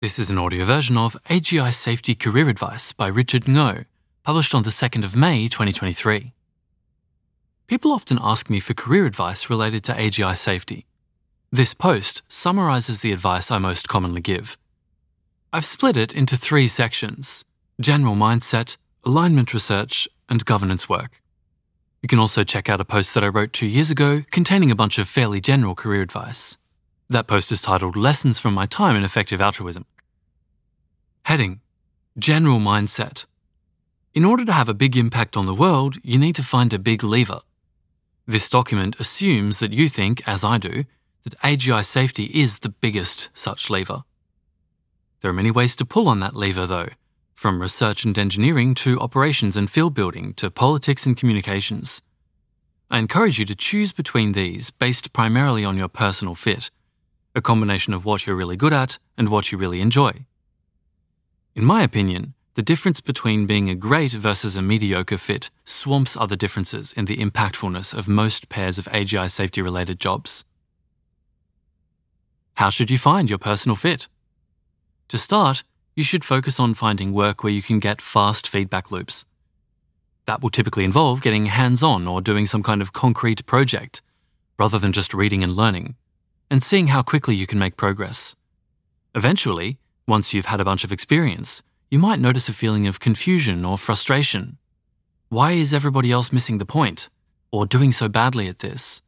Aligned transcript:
This 0.00 0.20
is 0.20 0.30
an 0.30 0.38
audio 0.38 0.64
version 0.64 0.96
of 0.96 1.16
AGI 1.24 1.74
Safety 1.74 2.14
Career 2.14 2.48
Advice 2.48 2.92
by 2.92 3.08
Richard 3.08 3.46
Ngo, 3.46 3.84
published 4.22 4.54
on 4.54 4.62
the 4.62 4.70
2nd 4.70 5.04
of 5.04 5.16
May 5.16 5.48
2023. 5.48 6.32
People 7.66 7.90
often 7.90 8.16
ask 8.22 8.48
me 8.48 8.60
for 8.60 8.74
career 8.74 9.06
advice 9.06 9.50
related 9.50 9.82
to 9.82 9.92
AGI 9.94 10.38
safety. 10.38 10.86
This 11.50 11.74
post 11.74 12.22
summarizes 12.28 13.00
the 13.00 13.10
advice 13.10 13.50
I 13.50 13.58
most 13.58 13.88
commonly 13.88 14.20
give. 14.20 14.56
I've 15.52 15.64
split 15.64 15.96
it 15.96 16.14
into 16.14 16.36
three 16.36 16.68
sections 16.68 17.44
general 17.80 18.14
mindset, 18.14 18.76
alignment 19.04 19.52
research, 19.52 20.08
and 20.28 20.44
governance 20.44 20.88
work. 20.88 21.20
You 22.02 22.08
can 22.08 22.20
also 22.20 22.44
check 22.44 22.68
out 22.68 22.80
a 22.80 22.84
post 22.84 23.14
that 23.14 23.24
I 23.24 23.26
wrote 23.26 23.52
two 23.52 23.66
years 23.66 23.90
ago 23.90 24.22
containing 24.30 24.70
a 24.70 24.76
bunch 24.76 25.00
of 25.00 25.08
fairly 25.08 25.40
general 25.40 25.74
career 25.74 26.02
advice. 26.02 26.56
That 27.10 27.26
post 27.26 27.50
is 27.50 27.62
titled 27.62 27.96
Lessons 27.96 28.38
from 28.38 28.52
My 28.52 28.66
Time 28.66 28.94
in 28.94 29.02
Effective 29.02 29.40
Altruism. 29.40 29.86
Heading 31.24 31.62
General 32.18 32.58
Mindset. 32.58 33.24
In 34.12 34.26
order 34.26 34.44
to 34.44 34.52
have 34.52 34.68
a 34.68 34.74
big 34.74 34.94
impact 34.94 35.34
on 35.34 35.46
the 35.46 35.54
world, 35.54 35.96
you 36.02 36.18
need 36.18 36.34
to 36.34 36.42
find 36.42 36.74
a 36.74 36.78
big 36.78 37.02
lever. 37.02 37.40
This 38.26 38.50
document 38.50 39.00
assumes 39.00 39.58
that 39.58 39.72
you 39.72 39.88
think, 39.88 40.28
as 40.28 40.44
I 40.44 40.58
do, 40.58 40.84
that 41.22 41.38
AGI 41.38 41.82
safety 41.82 42.24
is 42.24 42.58
the 42.58 42.68
biggest 42.68 43.30
such 43.32 43.70
lever. 43.70 44.04
There 45.22 45.30
are 45.30 45.40
many 45.40 45.50
ways 45.50 45.76
to 45.76 45.86
pull 45.86 46.08
on 46.08 46.20
that 46.20 46.36
lever, 46.36 46.66
though, 46.66 46.90
from 47.32 47.62
research 47.62 48.04
and 48.04 48.18
engineering 48.18 48.74
to 48.84 49.00
operations 49.00 49.56
and 49.56 49.70
field 49.70 49.94
building 49.94 50.34
to 50.34 50.50
politics 50.50 51.06
and 51.06 51.16
communications. 51.16 52.02
I 52.90 52.98
encourage 52.98 53.38
you 53.38 53.46
to 53.46 53.54
choose 53.54 53.94
between 53.94 54.32
these 54.32 54.70
based 54.70 55.14
primarily 55.14 55.64
on 55.64 55.78
your 55.78 55.88
personal 55.88 56.34
fit 56.34 56.70
a 57.34 57.40
combination 57.40 57.94
of 57.94 58.04
what 58.04 58.26
you're 58.26 58.36
really 58.36 58.56
good 58.56 58.72
at 58.72 58.98
and 59.16 59.28
what 59.28 59.52
you 59.52 59.58
really 59.58 59.80
enjoy. 59.80 60.24
In 61.54 61.64
my 61.64 61.82
opinion, 61.82 62.34
the 62.54 62.62
difference 62.62 63.00
between 63.00 63.46
being 63.46 63.70
a 63.70 63.74
great 63.74 64.12
versus 64.12 64.56
a 64.56 64.62
mediocre 64.62 65.18
fit 65.18 65.50
swamps 65.64 66.16
other 66.16 66.36
differences 66.36 66.92
in 66.92 67.04
the 67.04 67.18
impactfulness 67.18 67.96
of 67.96 68.08
most 68.08 68.48
pairs 68.48 68.78
of 68.78 68.86
AGI 68.86 69.30
safety 69.30 69.62
related 69.62 70.00
jobs. 70.00 70.44
How 72.54 72.70
should 72.70 72.90
you 72.90 72.98
find 72.98 73.30
your 73.30 73.38
personal 73.38 73.76
fit? 73.76 74.08
To 75.08 75.18
start, 75.18 75.62
you 75.94 76.02
should 76.02 76.24
focus 76.24 76.58
on 76.58 76.74
finding 76.74 77.12
work 77.12 77.44
where 77.44 77.52
you 77.52 77.62
can 77.62 77.78
get 77.78 78.02
fast 78.02 78.48
feedback 78.48 78.90
loops. 78.90 79.24
That 80.26 80.42
will 80.42 80.50
typically 80.50 80.84
involve 80.84 81.22
getting 81.22 81.46
hands 81.46 81.82
on 81.82 82.08
or 82.08 82.20
doing 82.20 82.46
some 82.46 82.62
kind 82.62 82.82
of 82.82 82.92
concrete 82.92 83.46
project, 83.46 84.02
rather 84.58 84.78
than 84.78 84.92
just 84.92 85.14
reading 85.14 85.44
and 85.44 85.54
learning 85.54 85.94
and 86.50 86.62
seeing 86.62 86.88
how 86.88 87.02
quickly 87.02 87.34
you 87.34 87.46
can 87.46 87.58
make 87.58 87.76
progress. 87.76 88.34
Eventually, 89.14 89.78
once 90.06 90.32
you've 90.32 90.46
had 90.46 90.60
a 90.60 90.64
bunch 90.64 90.84
of 90.84 90.92
experience, 90.92 91.62
you 91.90 91.98
might 91.98 92.18
notice 92.20 92.48
a 92.48 92.52
feeling 92.52 92.86
of 92.86 93.00
confusion 93.00 93.64
or 93.64 93.78
frustration. 93.78 94.58
Why 95.28 95.52
is 95.52 95.74
everybody 95.74 96.10
else 96.10 96.32
missing 96.32 96.58
the 96.58 96.64
point? 96.64 97.08
Or 97.50 97.66
doing 97.66 97.92
so 97.92 98.08
badly 98.08 98.48
at 98.48 98.60
this? 98.60 99.02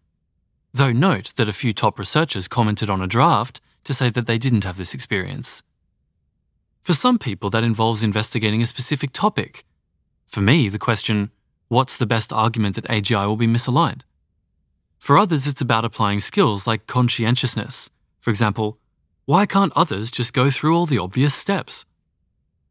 Though 0.73 0.93
note 0.93 1.35
that 1.37 1.49
a 1.49 1.53
few 1.53 1.73
top 1.73 1.99
researchers 1.99 2.49
commented 2.49 2.91
on 2.91 3.03
a 3.03 3.07
draft 3.07 3.61
to 3.85 3.95
say 3.95 4.11
that 4.11 4.27
they 4.27 4.39
didn't 4.39 4.65
have 4.65 4.77
this 4.77 4.95
experience. 4.95 5.63
For 6.83 6.95
some 6.95 7.19
people, 7.19 7.51
that 7.51 7.65
involves 7.65 8.03
investigating 8.03 8.63
a 8.63 8.67
specific 8.67 9.13
topic. 9.13 9.65
For 10.27 10.41
me, 10.41 10.69
the 10.69 10.79
question, 10.79 11.31
what's 11.69 11.97
the 11.97 12.07
best 12.07 12.33
argument 12.33 12.77
that 12.77 12.89
AGI 12.89 13.27
will 13.27 13.37
be 13.37 13.47
misaligned? 13.47 14.03
For 15.01 15.17
others, 15.17 15.47
it's 15.47 15.63
about 15.63 15.87
applying 15.87 16.21
skills 16.21 16.67
like 16.67 16.87
conscientiousness. 16.87 17.89
For 18.21 18.29
example, 18.29 18.79
why 19.25 19.47
can't 19.47 19.73
others 19.75 20.11
just 20.11 20.35
go 20.35 20.51
through 20.51 20.77
all 20.77 20.85
the 20.85 20.99
obvious 20.99 21.35
steps? 21.35 21.87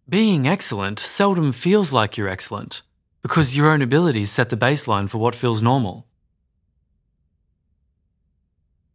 Being 0.08 0.48
excellent 0.48 1.00
seldom 1.00 1.52
feels 1.52 1.92
like 1.92 2.18
you're 2.18 2.30
excellent, 2.30 2.84
because 3.24 3.58
your 3.58 3.72
own 3.72 3.82
abilities 3.82 4.30
set 4.30 4.50
the 4.50 4.56
baseline 4.56 5.10
for 5.10 5.18
what 5.18 5.34
feels 5.34 5.62
normal. 5.62 6.06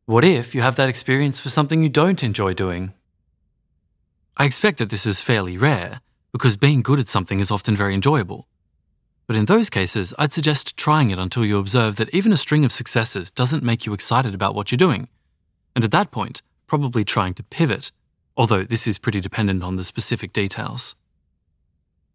What 0.06 0.25
if 0.25 0.55
you 0.55 0.62
have 0.62 0.77
that 0.77 0.89
experience 0.89 1.41
for 1.41 1.49
something 1.49 1.83
you 1.83 1.89
don't 1.89 2.23
enjoy 2.23 2.55
doing? 2.55 2.93
I 4.37 4.44
expect 4.44 4.78
that 4.78 4.91
this 4.91 5.06
is 5.06 5.21
fairly 5.21 5.59
rare, 5.59 6.00
because 6.31 6.56
being 6.56 6.83
good 6.83 7.00
at 7.00 7.09
something 7.09 7.41
is 7.41 7.50
often 7.50 7.75
very 7.75 7.94
enjoyable. 7.94 8.47
But 9.27 9.37
in 9.37 9.47
those 9.47 9.71
cases, 9.71 10.12
I'd 10.19 10.33
suggest 10.33 10.77
trying 10.77 11.11
it 11.11 11.19
until 11.19 11.45
you 11.45 11.59
observe 11.59 11.97
that 11.97 12.12
even 12.15 12.33
a 12.33 12.37
string 12.37 12.65
of 12.65 12.73
successes 12.73 13.31
doesn't 13.31 13.62
make 13.62 13.87
you 13.87 13.95
excited 13.95 14.35
about 14.35 14.55
what 14.55 14.71
you're 14.71 14.77
doing. 14.77 15.09
And 15.75 15.85
at 15.85 15.91
that 15.93 16.11
point, 16.11 16.43
probably 16.67 17.05
trying 17.05 17.35
to 17.35 17.43
pivot, 17.43 17.91
although 18.37 18.65
this 18.65 18.87
is 18.87 18.99
pretty 18.99 19.21
dependent 19.21 19.62
on 19.62 19.77
the 19.77 19.85
specific 19.85 20.33
details. 20.33 20.95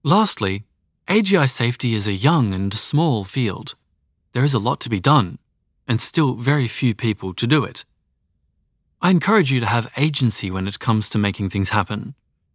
Lastly, 0.03 0.65
AGI 1.07 1.49
safety 1.49 1.95
is 1.95 2.07
a 2.07 2.13
young 2.13 2.53
and 2.53 2.73
small 2.73 3.23
field. 3.23 3.73
There 4.33 4.43
is 4.43 4.53
a 4.53 4.59
lot 4.59 4.79
to 4.81 4.89
be 4.89 4.99
done, 4.99 5.39
and 5.87 5.99
still 5.99 6.35
very 6.35 6.67
few 6.67 6.93
people 6.93 7.33
to 7.33 7.47
do 7.47 7.63
it. 7.63 7.83
I 9.01 9.09
encourage 9.09 9.51
you 9.51 9.59
to 9.59 9.65
have 9.65 9.91
agency 9.97 10.51
when 10.51 10.67
it 10.67 10.79
comes 10.79 11.09
to 11.09 11.17
making 11.17 11.49
things 11.49 11.69
happen. 11.69 12.13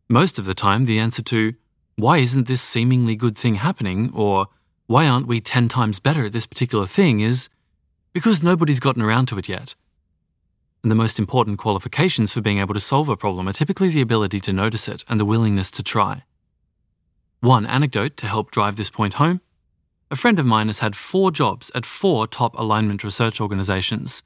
Most 0.08 0.38
of 0.38 0.44
the 0.44 0.54
time, 0.54 0.84
the 0.84 0.98
answer 0.98 1.22
to 1.22 1.54
why 1.96 2.18
isn't 2.18 2.48
this 2.48 2.60
seemingly 2.62 3.16
good 3.16 3.36
thing 3.36 3.56
happening? 3.56 4.10
Or 4.14 4.46
why 4.86 5.06
aren't 5.06 5.26
we 5.26 5.40
10 5.40 5.68
times 5.68 6.00
better 6.00 6.26
at 6.26 6.32
this 6.32 6.46
particular 6.46 6.86
thing? 6.86 7.20
is 7.20 7.48
because 8.12 8.42
nobody's 8.42 8.80
gotten 8.80 9.02
around 9.02 9.26
to 9.26 9.38
it 9.38 9.48
yet. 9.48 9.74
And 10.82 10.90
the 10.90 10.96
most 10.96 11.18
important 11.18 11.58
qualifications 11.58 12.32
for 12.32 12.40
being 12.40 12.58
able 12.58 12.74
to 12.74 12.80
solve 12.80 13.08
a 13.08 13.16
problem 13.16 13.48
are 13.48 13.52
typically 13.52 13.88
the 13.88 14.00
ability 14.00 14.38
to 14.40 14.52
notice 14.52 14.88
it 14.88 15.04
and 15.08 15.18
the 15.18 15.24
willingness 15.24 15.70
to 15.72 15.82
try. 15.82 16.22
One 17.40 17.66
anecdote 17.66 18.16
to 18.18 18.26
help 18.26 18.50
drive 18.50 18.76
this 18.76 18.90
point 18.90 19.14
home 19.14 19.40
a 20.10 20.16
friend 20.16 20.38
of 20.38 20.46
mine 20.46 20.68
has 20.68 20.78
had 20.78 20.94
four 20.94 21.32
jobs 21.32 21.72
at 21.74 21.84
four 21.84 22.28
top 22.28 22.56
alignment 22.56 23.02
research 23.02 23.40
organizations. 23.40 24.22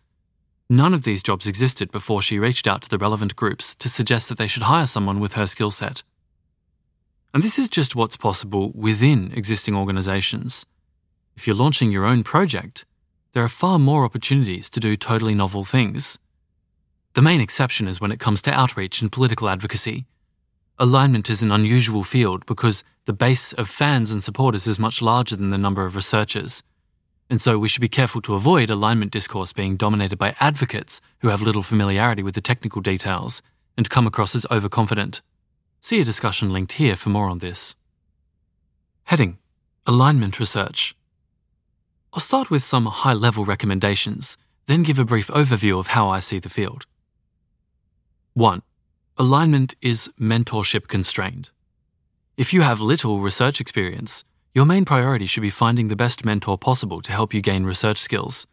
None 0.68 0.92
of 0.92 1.04
these 1.04 1.22
jobs 1.22 1.46
existed 1.46 1.90
before 1.90 2.20
she 2.20 2.38
reached 2.38 2.66
out 2.66 2.82
to 2.82 2.90
the 2.90 2.98
relevant 2.98 3.36
groups 3.36 3.74
to 3.76 3.88
suggest 3.88 4.28
that 4.28 4.36
they 4.36 4.46
should 4.46 4.64
hire 4.64 4.84
someone 4.84 5.18
with 5.18 5.32
her 5.32 5.46
skill 5.46 5.70
set. 5.70 6.02
And 7.34 7.42
this 7.42 7.58
is 7.58 7.68
just 7.68 7.94
what's 7.94 8.16
possible 8.16 8.72
within 8.74 9.32
existing 9.34 9.74
organizations. 9.74 10.64
If 11.36 11.46
you're 11.46 11.56
launching 11.56 11.92
your 11.92 12.04
own 12.04 12.24
project, 12.24 12.84
there 13.32 13.44
are 13.44 13.48
far 13.48 13.78
more 13.78 14.04
opportunities 14.04 14.70
to 14.70 14.80
do 14.80 14.96
totally 14.96 15.34
novel 15.34 15.62
things. 15.62 16.18
The 17.14 17.22
main 17.22 17.40
exception 17.40 17.86
is 17.86 18.00
when 18.00 18.12
it 18.12 18.20
comes 18.20 18.40
to 18.42 18.52
outreach 18.52 19.02
and 19.02 19.12
political 19.12 19.48
advocacy. 19.48 20.06
Alignment 20.78 21.28
is 21.28 21.42
an 21.42 21.52
unusual 21.52 22.04
field 22.04 22.46
because 22.46 22.84
the 23.04 23.12
base 23.12 23.52
of 23.52 23.68
fans 23.68 24.12
and 24.12 24.22
supporters 24.22 24.66
is 24.66 24.78
much 24.78 25.02
larger 25.02 25.36
than 25.36 25.50
the 25.50 25.58
number 25.58 25.84
of 25.84 25.96
researchers. 25.96 26.62
And 27.28 27.42
so 27.42 27.58
we 27.58 27.68
should 27.68 27.80
be 27.80 27.88
careful 27.88 28.22
to 28.22 28.34
avoid 28.34 28.70
alignment 28.70 29.12
discourse 29.12 29.52
being 29.52 29.76
dominated 29.76 30.18
by 30.18 30.34
advocates 30.40 31.00
who 31.18 31.28
have 31.28 31.42
little 31.42 31.62
familiarity 31.62 32.22
with 32.22 32.34
the 32.34 32.40
technical 32.40 32.80
details 32.80 33.42
and 33.76 33.90
come 33.90 34.06
across 34.06 34.34
as 34.34 34.46
overconfident. 34.50 35.20
See 35.80 36.00
a 36.00 36.04
discussion 36.04 36.52
linked 36.52 36.72
here 36.72 36.96
for 36.96 37.10
more 37.10 37.28
on 37.28 37.38
this. 37.38 37.76
Heading 39.04 39.38
Alignment 39.86 40.40
Research. 40.40 40.96
I'll 42.12 42.20
start 42.20 42.50
with 42.50 42.64
some 42.64 42.86
high 42.86 43.12
level 43.12 43.44
recommendations, 43.44 44.36
then 44.66 44.82
give 44.82 44.98
a 44.98 45.04
brief 45.04 45.28
overview 45.28 45.78
of 45.78 45.88
how 45.88 46.08
I 46.08 46.18
see 46.18 46.40
the 46.40 46.48
field. 46.48 46.84
1. 48.34 48.62
Alignment 49.18 49.76
is 49.80 50.10
mentorship 50.20 50.88
constrained. 50.88 51.50
If 52.36 52.52
you 52.52 52.62
have 52.62 52.80
little 52.80 53.20
research 53.20 53.60
experience, 53.60 54.24
your 54.54 54.66
main 54.66 54.84
priority 54.84 55.26
should 55.26 55.42
be 55.42 55.50
finding 55.50 55.86
the 55.86 55.96
best 55.96 56.24
mentor 56.24 56.58
possible 56.58 57.00
to 57.02 57.12
help 57.12 57.32
you 57.32 57.40
gain 57.40 57.64
research 57.64 57.98
skills. 57.98 58.46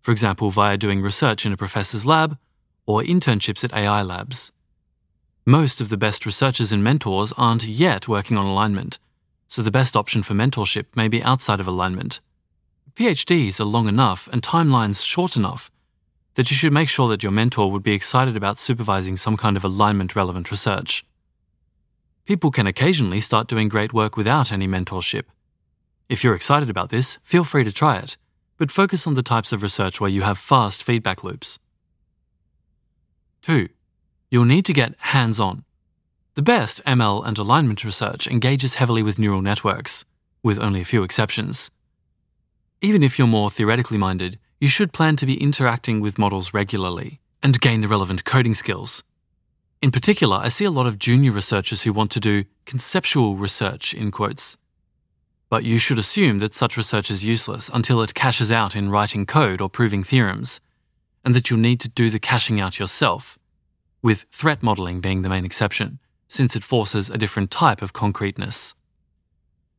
For 0.00 0.12
example, 0.12 0.50
via 0.50 0.76
doing 0.76 1.00
research 1.00 1.46
in 1.46 1.52
a 1.52 1.56
professor's 1.56 2.04
lab 2.04 2.36
or 2.86 3.02
internships 3.02 3.64
at 3.64 3.74
AI 3.74 4.02
labs. 4.02 4.52
Most 5.48 5.80
of 5.80 5.88
the 5.88 5.96
best 5.96 6.26
researchers 6.26 6.72
and 6.72 6.84
mentors 6.84 7.32
aren't 7.38 7.66
yet 7.66 8.06
working 8.06 8.36
on 8.36 8.44
alignment, 8.44 8.98
so 9.46 9.62
the 9.62 9.70
best 9.70 9.96
option 9.96 10.22
for 10.22 10.34
mentorship 10.34 10.84
may 10.94 11.08
be 11.08 11.22
outside 11.22 11.58
of 11.58 11.66
alignment. 11.66 12.20
PhDs 12.92 13.58
are 13.58 13.64
long 13.64 13.88
enough 13.88 14.28
and 14.30 14.42
timelines 14.42 15.02
short 15.02 15.36
enough 15.36 15.70
that 16.34 16.50
you 16.50 16.54
should 16.54 16.74
make 16.74 16.90
sure 16.90 17.08
that 17.08 17.22
your 17.22 17.32
mentor 17.32 17.72
would 17.72 17.82
be 17.82 17.94
excited 17.94 18.36
about 18.36 18.58
supervising 18.58 19.16
some 19.16 19.38
kind 19.38 19.56
of 19.56 19.64
alignment 19.64 20.14
relevant 20.14 20.50
research. 20.50 21.02
People 22.26 22.50
can 22.50 22.66
occasionally 22.66 23.18
start 23.18 23.48
doing 23.48 23.70
great 23.70 23.94
work 23.94 24.18
without 24.18 24.52
any 24.52 24.68
mentorship. 24.68 25.24
If 26.10 26.22
you're 26.22 26.34
excited 26.34 26.68
about 26.68 26.90
this, 26.90 27.18
feel 27.22 27.42
free 27.42 27.64
to 27.64 27.72
try 27.72 27.96
it, 27.96 28.18
but 28.58 28.70
focus 28.70 29.06
on 29.06 29.14
the 29.14 29.22
types 29.22 29.54
of 29.54 29.62
research 29.62 29.98
where 29.98 30.10
you 30.10 30.20
have 30.20 30.36
fast 30.36 30.82
feedback 30.82 31.24
loops. 31.24 31.58
2 33.40 33.70
you'll 34.30 34.44
need 34.44 34.64
to 34.66 34.72
get 34.72 34.94
hands 34.98 35.40
on. 35.40 35.64
The 36.34 36.42
best 36.42 36.84
ML 36.84 37.26
and 37.26 37.36
alignment 37.38 37.84
research 37.84 38.26
engages 38.26 38.76
heavily 38.76 39.02
with 39.02 39.18
neural 39.18 39.42
networks, 39.42 40.04
with 40.42 40.58
only 40.58 40.80
a 40.80 40.84
few 40.84 41.02
exceptions. 41.02 41.70
Even 42.80 43.02
if 43.02 43.18
you're 43.18 43.26
more 43.26 43.50
theoretically 43.50 43.98
minded, 43.98 44.38
you 44.60 44.68
should 44.68 44.92
plan 44.92 45.16
to 45.16 45.26
be 45.26 45.42
interacting 45.42 46.00
with 46.00 46.18
models 46.18 46.54
regularly 46.54 47.20
and 47.42 47.60
gain 47.60 47.80
the 47.80 47.88
relevant 47.88 48.24
coding 48.24 48.54
skills. 48.54 49.02
In 49.80 49.90
particular, 49.90 50.36
I 50.36 50.48
see 50.48 50.64
a 50.64 50.70
lot 50.70 50.86
of 50.86 50.98
junior 50.98 51.32
researchers 51.32 51.82
who 51.82 51.92
want 51.92 52.10
to 52.12 52.20
do 52.20 52.44
conceptual 52.66 53.36
research, 53.36 53.94
in 53.94 54.10
quotes. 54.10 54.56
But 55.48 55.64
you 55.64 55.78
should 55.78 55.98
assume 55.98 56.40
that 56.40 56.54
such 56.54 56.76
research 56.76 57.10
is 57.10 57.24
useless 57.24 57.70
until 57.72 58.02
it 58.02 58.14
cashes 58.14 58.52
out 58.52 58.76
in 58.76 58.90
writing 58.90 59.24
code 59.24 59.60
or 59.60 59.68
proving 59.68 60.02
theorems, 60.02 60.60
and 61.24 61.34
that 61.34 61.48
you'll 61.48 61.60
need 61.60 61.80
to 61.80 61.88
do 61.88 62.10
the 62.10 62.18
cashing 62.18 62.60
out 62.60 62.78
yourself, 62.78 63.38
with 64.02 64.26
threat 64.30 64.62
modelling 64.62 65.00
being 65.00 65.22
the 65.22 65.28
main 65.28 65.44
exception, 65.44 65.98
since 66.28 66.54
it 66.54 66.64
forces 66.64 67.10
a 67.10 67.18
different 67.18 67.50
type 67.50 67.82
of 67.82 67.92
concreteness. 67.92 68.74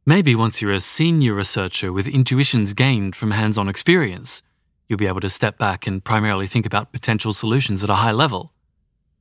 Maybe 0.06 0.36
once 0.36 0.62
you're 0.62 0.71
a 0.71 0.80
senior 0.80 1.33
researcher 1.33 1.94
with 1.94 2.07
intuitions 2.07 2.74
gained 2.74 3.16
from 3.16 3.31
hands 3.31 3.57
on 3.57 3.69
experience, 3.69 4.42
you'll 4.88 4.98
be 4.98 5.07
able 5.07 5.19
to 5.21 5.30
step 5.30 5.57
back 5.57 5.86
and 5.86 6.04
primarily 6.04 6.48
think 6.48 6.66
about 6.66 6.92
potential 6.92 7.31
solutions 7.31 7.83
at 7.83 7.89
a 7.89 7.95
high 7.95 8.12
level. 8.12 8.54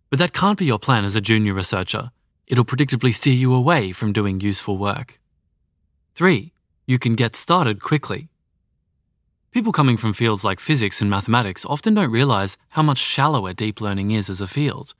But 0.09 0.19
that 0.19 0.33
can't 0.33 0.59
be 0.59 0.65
your 0.65 0.79
plan 0.79 1.05
as 1.05 1.15
a 1.15 1.21
junior 1.21 1.53
researcher. 1.53 2.11
It'll 2.47 2.65
predictably 2.65 3.15
steer 3.15 3.35
you 3.35 3.53
away 3.55 3.93
from 3.93 4.15
doing 4.15 4.41
useful 4.41 4.79
work. 4.79 5.21
3. 6.15 6.53
You 6.87 6.99
can 6.99 7.15
get 7.15 7.37
started 7.37 7.83
quickly. 7.83 8.31
People 9.51 9.73
coming 9.73 9.97
from 9.97 10.13
fields 10.13 10.45
like 10.45 10.61
physics 10.61 11.01
and 11.01 11.11
mathematics 11.11 11.65
often 11.65 11.95
don't 11.95 12.11
realize 12.11 12.57
how 12.71 12.83
much 12.83 12.99
shallower 12.99 13.55
deep 13.55 13.81
learning 13.81 14.11
is 14.11 14.29
as 14.29 14.41
a 14.41 14.47
field, 14.47 14.95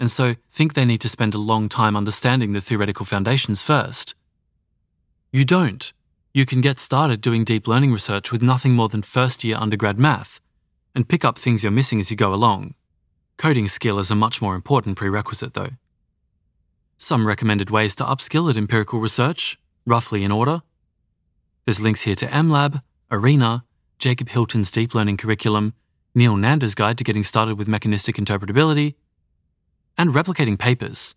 and 0.00 0.10
so 0.10 0.34
think 0.50 0.74
they 0.74 0.84
need 0.84 1.00
to 1.00 1.08
spend 1.08 1.34
a 1.34 1.38
long 1.38 1.68
time 1.68 1.96
understanding 1.96 2.52
the 2.52 2.60
theoretical 2.60 3.06
foundations 3.06 3.62
first. 3.62 4.14
You 5.32 5.44
don't. 5.44 5.92
You 6.34 6.44
can 6.44 6.60
get 6.60 6.78
started 6.78 7.20
doing 7.20 7.44
deep 7.44 7.66
learning 7.68 7.92
research 7.92 8.32
with 8.32 8.42
nothing 8.42 8.74
more 8.74 8.88
than 8.88 9.02
first 9.02 9.44
year 9.44 9.56
undergrad 9.56 9.98
math, 9.98 10.40
and 10.94 11.08
pick 11.08 11.24
up 11.24 11.38
things 11.38 11.62
you're 11.62 11.70
missing 11.70 12.00
as 12.00 12.10
you 12.10 12.16
go 12.16 12.34
along. 12.34 12.74
Coding 13.36 13.68
skill 13.68 13.98
is 13.98 14.10
a 14.10 14.14
much 14.14 14.42
more 14.42 14.54
important 14.54 14.96
prerequisite, 14.96 15.54
though. 15.54 15.70
Some 16.98 17.26
recommended 17.26 17.70
ways 17.70 17.94
to 17.96 18.04
upskill 18.04 18.50
at 18.50 18.56
empirical 18.56 18.98
research, 18.98 19.58
roughly 19.84 20.24
in 20.24 20.32
order. 20.32 20.62
There's 21.64 21.80
links 21.80 22.02
here 22.02 22.16
to 22.16 22.26
MLab, 22.26 22.82
ARENA, 23.10 23.64
Jacob 23.98 24.28
Hilton's 24.28 24.70
deep 24.70 24.94
learning 24.94 25.16
curriculum, 25.16 25.74
Neel 26.14 26.36
Nanda's 26.36 26.74
guide 26.74 26.98
to 26.98 27.04
getting 27.04 27.24
started 27.24 27.58
with 27.58 27.68
mechanistic 27.68 28.16
interpretability, 28.16 28.94
and 29.98 30.10
replicating 30.10 30.58
papers. 30.58 31.14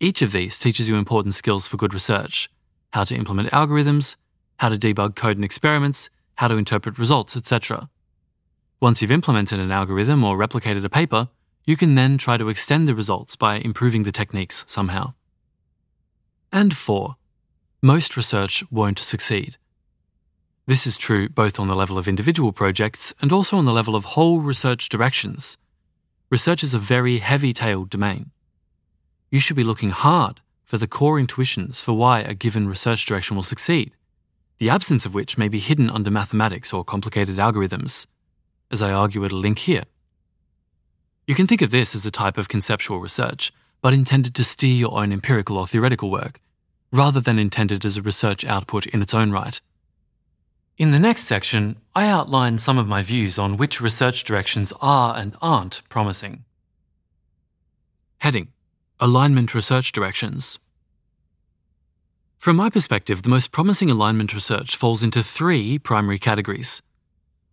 Each 0.00 0.22
of 0.22 0.32
these 0.32 0.58
teaches 0.58 0.88
you 0.88 0.96
important 0.96 1.34
skills 1.34 1.66
for 1.66 1.76
good 1.76 1.94
research 1.94 2.50
how 2.92 3.04
to 3.04 3.16
implement 3.16 3.50
algorithms, 3.52 4.16
how 4.58 4.68
to 4.68 4.76
debug 4.76 5.16
code 5.16 5.36
and 5.36 5.44
experiments, 5.44 6.10
how 6.34 6.46
to 6.46 6.56
interpret 6.56 6.98
results, 6.98 7.36
etc. 7.36 7.88
Once 8.80 9.00
you've 9.00 9.10
implemented 9.10 9.58
an 9.58 9.70
algorithm 9.70 10.22
or 10.24 10.36
replicated 10.36 10.84
a 10.84 10.90
paper, 10.90 11.28
you 11.64 11.76
can 11.76 11.94
then 11.94 12.18
try 12.18 12.36
to 12.36 12.48
extend 12.48 12.86
the 12.86 12.94
results 12.94 13.34
by 13.36 13.56
improving 13.56 14.02
the 14.02 14.12
techniques 14.12 14.64
somehow. 14.66 15.14
And 16.52 16.76
4. 16.76 17.16
Most 17.80 18.16
research 18.16 18.62
won't 18.70 18.98
succeed. 18.98 19.56
This 20.66 20.86
is 20.86 20.96
true 20.96 21.28
both 21.28 21.58
on 21.58 21.66
the 21.66 21.74
level 21.74 21.98
of 21.98 22.06
individual 22.06 22.52
projects 22.52 23.12
and 23.20 23.32
also 23.32 23.56
on 23.56 23.64
the 23.64 23.72
level 23.72 23.96
of 23.96 24.04
whole 24.04 24.38
research 24.38 24.88
directions. 24.88 25.58
Research 26.30 26.62
is 26.62 26.72
a 26.72 26.78
very 26.78 27.18
heavy 27.18 27.52
tailed 27.52 27.90
domain. 27.90 28.30
You 29.30 29.40
should 29.40 29.56
be 29.56 29.64
looking 29.64 29.90
hard 29.90 30.40
for 30.64 30.78
the 30.78 30.86
core 30.86 31.18
intuitions 31.18 31.80
for 31.80 31.94
why 31.94 32.20
a 32.20 32.32
given 32.32 32.68
research 32.68 33.04
direction 33.06 33.34
will 33.34 33.42
succeed, 33.42 33.92
the 34.58 34.70
absence 34.70 35.04
of 35.04 35.14
which 35.14 35.36
may 35.36 35.48
be 35.48 35.58
hidden 35.58 35.90
under 35.90 36.12
mathematics 36.12 36.72
or 36.72 36.84
complicated 36.84 37.38
algorithms 37.38 38.06
as 38.70 38.80
I 38.80 38.92
argue 38.92 39.24
at 39.24 39.32
a 39.32 39.36
link 39.36 39.58
here. 39.58 39.82
You 41.26 41.34
can 41.34 41.48
think 41.48 41.60
of 41.62 41.72
this 41.72 41.94
as 41.94 42.06
a 42.06 42.10
type 42.12 42.38
of 42.38 42.48
conceptual 42.48 43.00
research, 43.00 43.52
but 43.80 43.92
intended 43.92 44.34
to 44.36 44.44
steer 44.44 44.74
your 44.74 44.98
own 44.98 45.12
empirical 45.12 45.58
or 45.58 45.66
theoretical 45.66 46.10
work, 46.10 46.40
rather 46.92 47.20
than 47.20 47.38
intended 47.38 47.84
as 47.84 47.96
a 47.96 48.02
research 48.02 48.44
output 48.44 48.86
in 48.86 49.02
its 49.02 49.12
own 49.12 49.32
right. 49.32 49.60
In 50.78 50.90
the 50.90 50.98
next 50.98 51.24
section, 51.24 51.76
I 51.94 52.08
outline 52.08 52.56
some 52.56 52.78
of 52.78 52.88
my 52.88 53.02
views 53.02 53.38
on 53.38 53.58
which 53.58 53.80
research 53.80 54.24
directions 54.24 54.72
are 54.80 55.14
and 55.16 55.36
aren't 55.42 55.82
promising. 55.90 56.44
Heading 58.18 58.48
Alignment 58.98 59.54
Research 59.54 59.92
Directions. 59.92 60.58
From 62.38 62.56
my 62.56 62.70
perspective, 62.70 63.22
the 63.22 63.28
most 63.28 63.52
promising 63.52 63.90
alignment 63.90 64.32
research 64.32 64.74
falls 64.74 65.02
into 65.02 65.22
three 65.22 65.78
primary 65.78 66.18
categories 66.18 66.82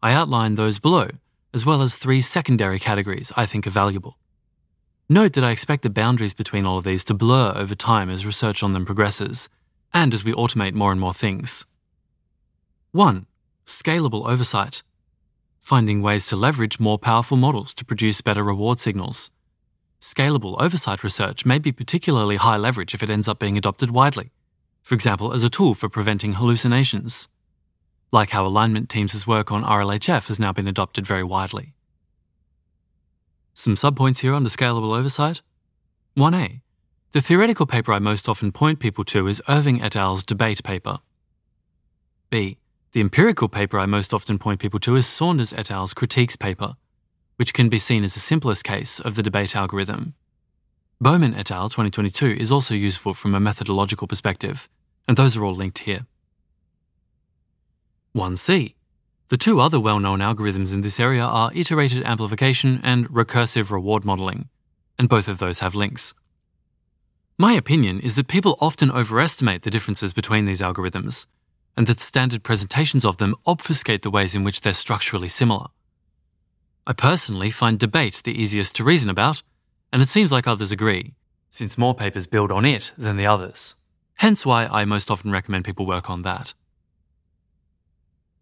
I 0.01 0.13
outline 0.13 0.56
those 0.56 0.80
below, 0.80 1.10
as 1.54 1.65
well 1.65 1.81
as 1.81 1.98
three 1.98 2.22
secondary 2.22 2.80
categories 2.80 3.33
I 3.36 3.45
think 3.45 3.68
are 3.68 3.72
valuable. 3.72 4.18
Note 5.10 5.33
that 5.33 5.44
I 5.44 5.51
expect 5.51 5.83
the 5.83 5.89
boundaries 5.89 6.33
between 6.33 6.65
all 6.65 6.77
of 6.77 6.86
these 6.86 7.04
to 7.06 7.13
blur 7.13 7.51
over 7.56 7.75
time 7.75 8.10
as 8.10 8.25
research 8.25 8.63
on 8.63 8.72
them 8.72 8.86
progresses, 8.86 9.50
and 9.94 10.13
as 10.13 10.24
we 10.24 10.31
automate 10.31 10.74
more 10.74 10.94
and 10.94 11.01
more 11.01 11.13
things. 11.13 11.65
1. 12.91 13.25
Scalable 13.65 14.27
oversight. 14.27 14.83
Finding 15.59 16.01
ways 16.01 16.27
to 16.27 16.36
leverage 16.36 16.80
more 16.80 16.97
powerful 16.97 17.38
models 17.38 17.74
to 17.75 17.86
produce 17.86 18.21
better 18.21 18.44
reward 18.44 18.80
signals. 18.80 19.30
Scalable 20.01 20.56
oversight 20.59 21.03
research 21.03 21.45
may 21.45 21.59
be 21.59 21.71
particularly 21.71 22.38
high 22.38 22.57
leverage 22.57 22.94
if 22.94 23.03
it 23.03 23.09
ends 23.09 23.27
up 23.27 23.39
being 23.39 23.57
adopted 23.57 23.91
widely, 23.91 24.31
for 24.81 24.95
example, 24.95 25.33
as 25.33 25.44
a 25.44 25.50
tool 25.50 25.74
for 25.74 25.89
preventing 25.89 26.33
hallucinations 26.33 27.27
like 28.12 28.31
how 28.31 28.45
alignment 28.45 28.89
teams' 28.89 29.27
work 29.27 29.51
on 29.51 29.63
RLHF 29.63 30.27
has 30.27 30.39
now 30.39 30.51
been 30.51 30.68
adopted 30.68 31.06
very 31.06 31.24
widely. 31.24 31.74
Some 33.53 33.75
subpoints 33.75 34.19
here 34.19 34.33
under 34.33 34.50
scalable 34.50 34.97
oversight. 34.97 35.41
1a. 36.18 36.62
The 37.12 37.21
theoretical 37.21 37.65
paper 37.65 37.94
I 37.94 38.00
most 38.00 38.30
often 38.30 38.51
point 38.51 38.80
people 38.80 39.03
to 39.06 39.27
is 39.27 39.41
Irving 39.47 39.81
et 39.81 39.95
al.'s 39.95 40.24
debate 40.24 40.63
paper. 40.63 41.00
b. 42.30 42.57
The 42.91 43.01
empirical 43.01 43.47
paper 43.47 43.77
I 43.77 43.86
most 43.86 44.15
often 44.15 44.39
point 44.39 44.59
people 44.59 44.80
to 44.80 44.95
is 44.95 45.06
Saunders 45.06 45.53
et 45.53 45.69
al.'s 45.69 45.94
critiques 45.94 46.36
paper, 46.36 46.75
which 47.36 47.53
can 47.53 47.69
be 47.69 47.77
seen 47.77 48.03
as 48.03 48.15
the 48.15 48.19
simplest 48.19 48.63
case 48.63 49.00
of 49.00 49.15
the 49.15 49.21
debate 49.21 49.56
algorithm. 49.56 50.15
Bowman 51.00 51.36
et 51.36 51.51
al. 51.51 51.69
2022 51.69 52.38
is 52.39 52.51
also 52.51 52.74
useful 52.74 53.13
from 53.13 53.36
a 53.36 53.39
methodological 53.39 54.07
perspective, 54.07 54.68
and 55.07 55.15
those 55.15 55.38
are 55.38 55.45
all 55.45 55.53
linked 55.53 55.80
here. 55.80 56.07
1C. 58.15 58.74
The 59.27 59.38
two 59.38 59.62
other 59.62 59.80
well 59.80 60.00
known 60.00 60.18
algorithms 60.18 60.74
in 60.74 60.81
this 60.81 61.00
area 61.00 61.24
are 61.24 61.53
iterated 61.53 62.03
amplification 62.03 62.81
and 62.83 63.07
recursive 63.09 63.69
reward 63.69 64.03
modeling, 64.03 64.50
and 64.97 65.07
both 65.07 65.27
of 65.27 65.38
those 65.38 65.59
have 65.59 65.75
links. 65.75 66.15
My 67.38 67.53
opinion 67.53 68.00
is 68.00 68.15
that 68.15 68.27
people 68.27 68.57
often 68.59 68.89
overestimate 68.89 69.62
the 69.62 69.69
differences 69.69 70.12
between 70.12 70.46
these 70.46 70.60
algorithms, 70.60 71.27
and 71.79 71.88
that 71.88 72.01
standard 72.01 72.43
presentations 72.43 73.05
of 73.05 73.15
them 73.19 73.33
obfuscate 73.45 74.01
the 74.01 74.12
ways 74.12 74.36
in 74.36 74.43
which 74.43 74.59
they're 74.59 74.74
structurally 74.74 75.29
similar. 75.29 75.67
I 76.86 76.91
personally 76.91 77.51
find 77.51 77.79
debate 77.79 78.21
the 78.25 78.38
easiest 78.38 78.75
to 78.75 78.83
reason 78.83 79.09
about, 79.09 79.43
and 79.93 80.01
it 80.01 80.09
seems 80.09 80.29
like 80.29 80.45
others 80.45 80.74
agree, 80.74 81.13
since 81.50 81.77
more 81.77 81.95
papers 81.95 82.27
build 82.27 82.51
on 82.51 82.65
it 82.65 82.91
than 82.98 83.15
the 83.15 83.25
others. 83.25 83.75
Hence 84.15 84.45
why 84.45 84.65
I 84.65 84.83
most 84.83 85.09
often 85.09 85.31
recommend 85.31 85.63
people 85.63 85.86
work 85.86 86.09
on 86.09 86.24
that. 86.24 86.53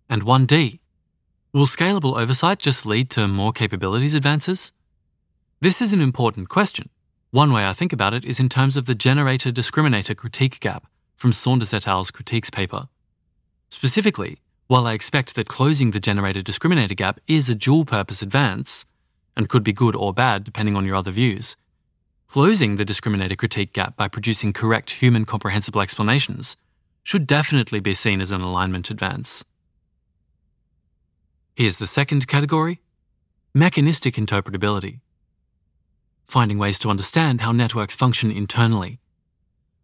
And 0.10 0.24
1D. 0.24 0.80
Will 1.54 1.68
scalable 1.68 2.20
oversight 2.20 2.58
just 2.58 2.88
lead 2.88 3.12
to 3.12 3.28
more 3.28 3.52
capabilities 3.52 4.16
advances? 4.16 4.72
This 5.62 5.80
is 5.80 5.94
an 5.94 6.02
important 6.02 6.50
question. 6.50 6.90
One 7.30 7.54
way 7.54 7.68
I 7.68 7.74
think 7.74 7.94
about 7.94 8.16
it 8.16 8.26
is 8.26 8.40
in 8.40 8.50
terms 8.50 8.76
of 8.78 8.88
the 8.88 8.96
generator 8.96 9.52
discriminator 9.52 10.18
critique 10.18 10.60
gap 10.60 10.88
from 11.16 11.32
Saunders 11.32 11.72
et 11.72 11.88
al.'s 11.88 12.10
critiques 12.10 12.50
paper. 12.50 12.88
Specifically, 13.70 14.40
while 14.68 14.88
I 14.88 14.94
expect 14.94 15.36
that 15.36 15.48
closing 15.48 15.92
the 15.92 16.00
generator 16.00 16.42
discriminator 16.42 16.96
gap 16.96 17.20
is 17.28 17.50
a 17.50 17.56
dual 17.56 17.86
purpose 17.86 18.22
advance, 18.22 18.86
and 19.36 19.50
could 19.50 19.64
be 19.64 19.72
good 19.72 19.96
or 19.96 20.14
bad 20.14 20.44
depending 20.44 20.76
on 20.76 20.86
your 20.86 20.96
other 20.96 21.12
views, 21.12 21.56
closing 22.28 22.76
the 22.76 22.86
discriminator 22.86 23.38
critique 23.38 23.72
gap 23.72 23.96
by 23.96 24.08
producing 24.08 24.52
correct 24.52 24.92
human 24.92 25.26
comprehensible 25.26 25.82
explanations 25.82 26.58
should 27.04 27.26
definitely 27.26 27.80
be 27.80 27.94
seen 27.94 28.20
as 28.20 28.34
an 28.34 28.42
alignment 28.42 28.90
advance. 28.90 29.46
Here's 31.56 31.78
the 31.78 31.88
second 31.88 32.28
category 32.28 32.82
mechanistic 33.54 34.16
interpretability. 34.16 35.00
Finding 36.24 36.60
ways 36.60 36.78
to 36.80 36.90
understand 36.90 37.42
how 37.42 37.52
networks 37.52 37.96
function 37.96 38.30
internally. 38.30 39.00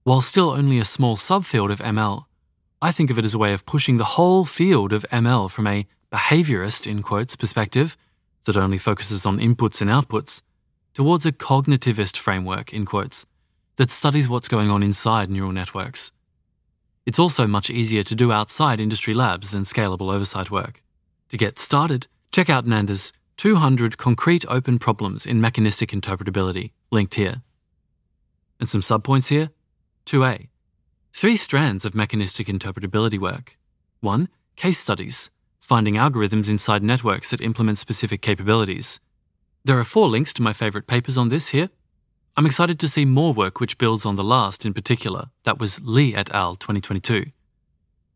While 0.04 0.22
still 0.22 0.52
only 0.52 0.78
a 0.78 0.86
small 0.86 1.16
subfield 1.16 1.72
of 1.72 1.80
ML, 1.80 2.26
I 2.84 2.92
think 2.92 3.10
of 3.10 3.18
it 3.18 3.24
as 3.24 3.34
a 3.34 3.38
way 3.38 3.54
of 3.54 3.66
pushing 3.66 3.96
the 3.96 4.04
whole 4.04 4.44
field 4.44 4.92
of 4.92 5.06
ML 5.10 5.50
from 5.50 5.68
a 5.68 5.88
behaviorist, 6.12 6.86
in 6.86 7.02
quotes, 7.02 7.34
perspective 7.34 7.96
that 8.44 8.58
only 8.58 8.78
focuses 8.78 9.26
on 9.26 9.40
inputs 9.40 9.80
and 9.80 9.90
outputs 9.90 10.42
towards 10.94 11.26
a 11.26 11.32
cognitivist 11.32 12.18
framework, 12.18 12.74
in 12.74 12.84
quotes, 12.84 13.26
that 13.78 13.90
studies 13.90 14.28
what's 14.28 14.50
going 14.50 14.70
on 14.70 14.84
inside 14.84 15.30
neural 15.30 15.54
networks. 15.54 16.12
It's 17.06 17.18
also 17.18 17.48
much 17.48 17.70
easier 17.70 18.04
to 18.04 18.16
do 18.16 18.34
outside 18.34 18.82
industry 18.82 19.14
labs 19.14 19.52
than 19.52 19.64
scalable 19.64 20.14
oversight 20.14 20.52
work. 20.52 20.84
To 21.30 21.38
get 21.38 21.60
started, 21.60 22.08
check 22.34 22.50
out 22.50 22.68
Nanda's 22.68 23.14
200 23.38 23.98
Concrete 23.98 24.44
Open 24.50 24.78
Problems 24.78 25.26
in 25.26 25.40
Mechanistic 25.40 25.92
Interpretability, 25.92 26.72
linked 26.92 27.16
here. 27.16 27.44
And 28.60 28.68
some 28.68 28.82
subpoints 28.82 29.30
here 29.30 29.52
2a. 30.06 30.50
Three 31.16 31.36
strands 31.36 31.86
of 31.86 31.94
mechanistic 31.94 32.48
interpretability 32.48 33.20
work. 33.20 33.56
1. 34.02 34.30
Case 34.56 34.80
studies, 34.80 35.30
finding 35.60 35.94
algorithms 35.94 36.50
inside 36.50 36.82
networks 36.82 37.30
that 37.30 37.40
implement 37.40 37.78
specific 37.78 38.20
capabilities. 38.24 39.00
There 39.64 39.78
are 39.78 39.84
four 39.84 40.10
links 40.10 40.34
to 40.34 40.42
my 40.42 40.54
favourite 40.54 40.88
papers 40.88 41.16
on 41.16 41.30
this 41.30 41.50
here. 41.50 41.70
I'm 42.36 42.48
excited 42.48 42.80
to 42.80 42.88
see 42.88 43.06
more 43.06 43.32
work 43.32 43.60
which 43.60 43.78
builds 43.78 44.08
on 44.08 44.16
the 44.16 44.24
last 44.24 44.66
in 44.66 44.74
particular, 44.74 45.30
that 45.44 45.60
was 45.60 45.80
Li 45.84 46.16
et 46.16 46.32
al. 46.34 46.56
2022, 46.56 47.28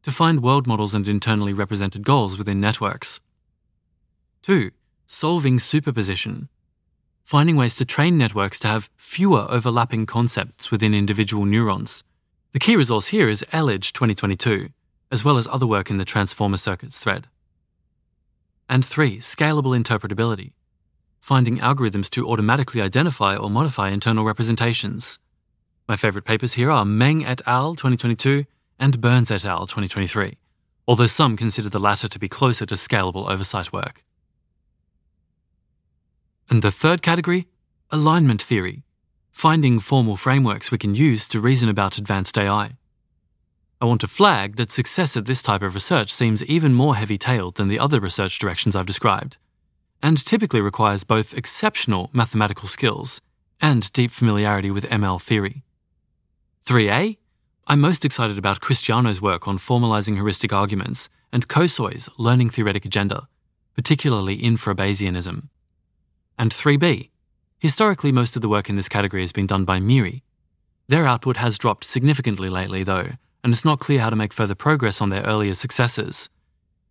to 0.01 0.12
find 0.12 0.42
world 0.42 0.66
models 0.66 0.96
and 0.96 1.08
internally 1.08 1.54
represented 1.54 2.04
goals 2.04 2.36
within 2.36 2.60
networks. 2.60 3.22
2. 4.42 4.72
Solving 5.06 5.60
superposition, 5.60 6.50
finding 7.22 7.56
ways 7.58 7.75
to 7.75 7.86
train 7.86 8.18
networks 8.18 8.58
to 8.58 8.68
have 8.68 8.89
fewer 8.98 9.46
overlapping 9.51 10.08
concepts 10.08 10.72
within 10.72 10.96
individual 10.96 11.46
neurons. 11.46 12.04
The 12.54 12.60
key 12.60 12.77
resource 12.77 13.08
here 13.08 13.27
is 13.27 13.46
Elhage 13.51 13.92
2022, 13.92 14.70
as 15.12 15.25
well 15.25 15.38
as 15.38 15.50
other 15.50 15.68
work 15.68 15.89
in 15.89 15.98
the 15.98 16.06
Transformer 16.06 16.56
Circuits 16.56 16.98
thread. 16.98 17.27
And 18.70 18.86
3. 18.86 19.18
Scalable 19.18 19.77
interpretability, 19.77 20.54
finding 21.20 21.58
algorithms 21.58 22.10
to 22.12 22.25
automatically 22.25 22.82
identify 22.82 23.36
or 23.36 23.50
modify 23.50 23.89
internal 23.89 24.24
representations. 24.24 25.20
My 25.89 25.98
favourite 25.98 26.24
papers 26.25 26.54
here 26.54 26.72
are 26.72 26.86
Meng 26.86 27.25
et 27.25 27.42
al. 27.46 27.75
2022 27.75 28.46
and 28.80 29.01
Burns 29.01 29.30
et 29.30 29.44
al. 29.44 29.68
2023, 29.68 30.38
although 30.88 31.06
some 31.06 31.36
consider 31.36 31.68
the 31.68 31.82
latter 31.82 32.08
to 32.08 32.20
be 32.20 32.30
closer 32.30 32.66
to 32.66 32.75
scalable 32.75 33.30
oversight 33.30 33.74
work. 33.74 34.06
And 36.50 36.62
the 36.62 36.72
third 36.72 37.01
category 37.01 37.48
alignment 37.92 38.42
theory, 38.42 38.84
finding 39.38 39.77
formal 39.77 40.17
frameworks 40.17 40.72
we 40.72 40.79
can 40.79 40.96
use 40.96 41.27
to 41.27 41.39
reason 41.39 41.70
about 41.70 42.00
advanced 42.00 42.36
AI. 42.39 42.72
I 43.79 43.86
want 43.86 44.01
to 44.01 44.08
flag 44.08 44.56
that 44.56 44.72
success 44.72 45.15
at 45.15 45.27
this 45.27 45.44
type 45.44 45.62
of 45.62 45.75
research 45.75 46.12
seems 46.12 46.44
even 46.46 46.74
more 46.74 46.96
heavy 46.96 47.20
tailed 47.20 47.53
than 47.58 47.67
the 47.67 47.77
other 47.77 48.00
research 48.00 48.39
directions 48.39 48.75
I've 48.75 48.88
described, 48.88 49.38
and 50.01 50.17
typically 50.17 50.60
requires 50.60 51.03
both 51.03 51.38
exceptional 51.38 52.10
mathematical 52.13 52.67
skills 52.67 53.22
and 53.62 53.94
deep 53.94 54.10
familiarity 54.10 54.72
with 54.72 54.89
ML 54.89 55.22
theory. 55.22 55.62
3a, 56.65 57.17
I'm 57.67 57.79
most 57.79 58.03
excited 58.03 58.39
about 58.39 58.60
Christiano's 58.60 59.22
work 59.22 59.48
on 59.48 59.60
formalizing 59.60 60.15
heuristic 60.15 60.51
arguments 60.51 61.10
and 61.32 61.48
Kosoy's 61.48 62.10
learning 62.17 62.50
theoretic 62.50 62.86
agenda, 62.86 63.27
particularly 63.75 64.39
infrabayesianism. 64.39 65.50
And 66.39 66.51
3b, 66.51 67.12
historically 67.60 68.12
most 68.12 68.36
of 68.36 68.42
the 68.42 68.50
work 68.50 68.70
in 68.70 68.76
this 68.76 68.90
category 68.90 69.24
has 69.24 69.32
been 69.32 69.48
done 69.48 69.66
by 69.66 69.80
MIRI. 69.80 70.24
Their 70.88 71.06
output 71.06 71.38
has 71.38 71.58
dropped 71.58 71.84
significantly 71.84 72.50
lately, 72.50 72.84
though, 72.84 73.10
and 73.44 73.54
it's 73.54 73.66
not 73.66 73.80
clear 73.80 74.00
how 74.00 74.10
to 74.10 74.16
make 74.16 74.34
further 74.34 74.56
progress 74.56 75.02
on 75.02 75.10
their 75.10 75.24
earlier 75.24 75.54
successes, 75.54 76.30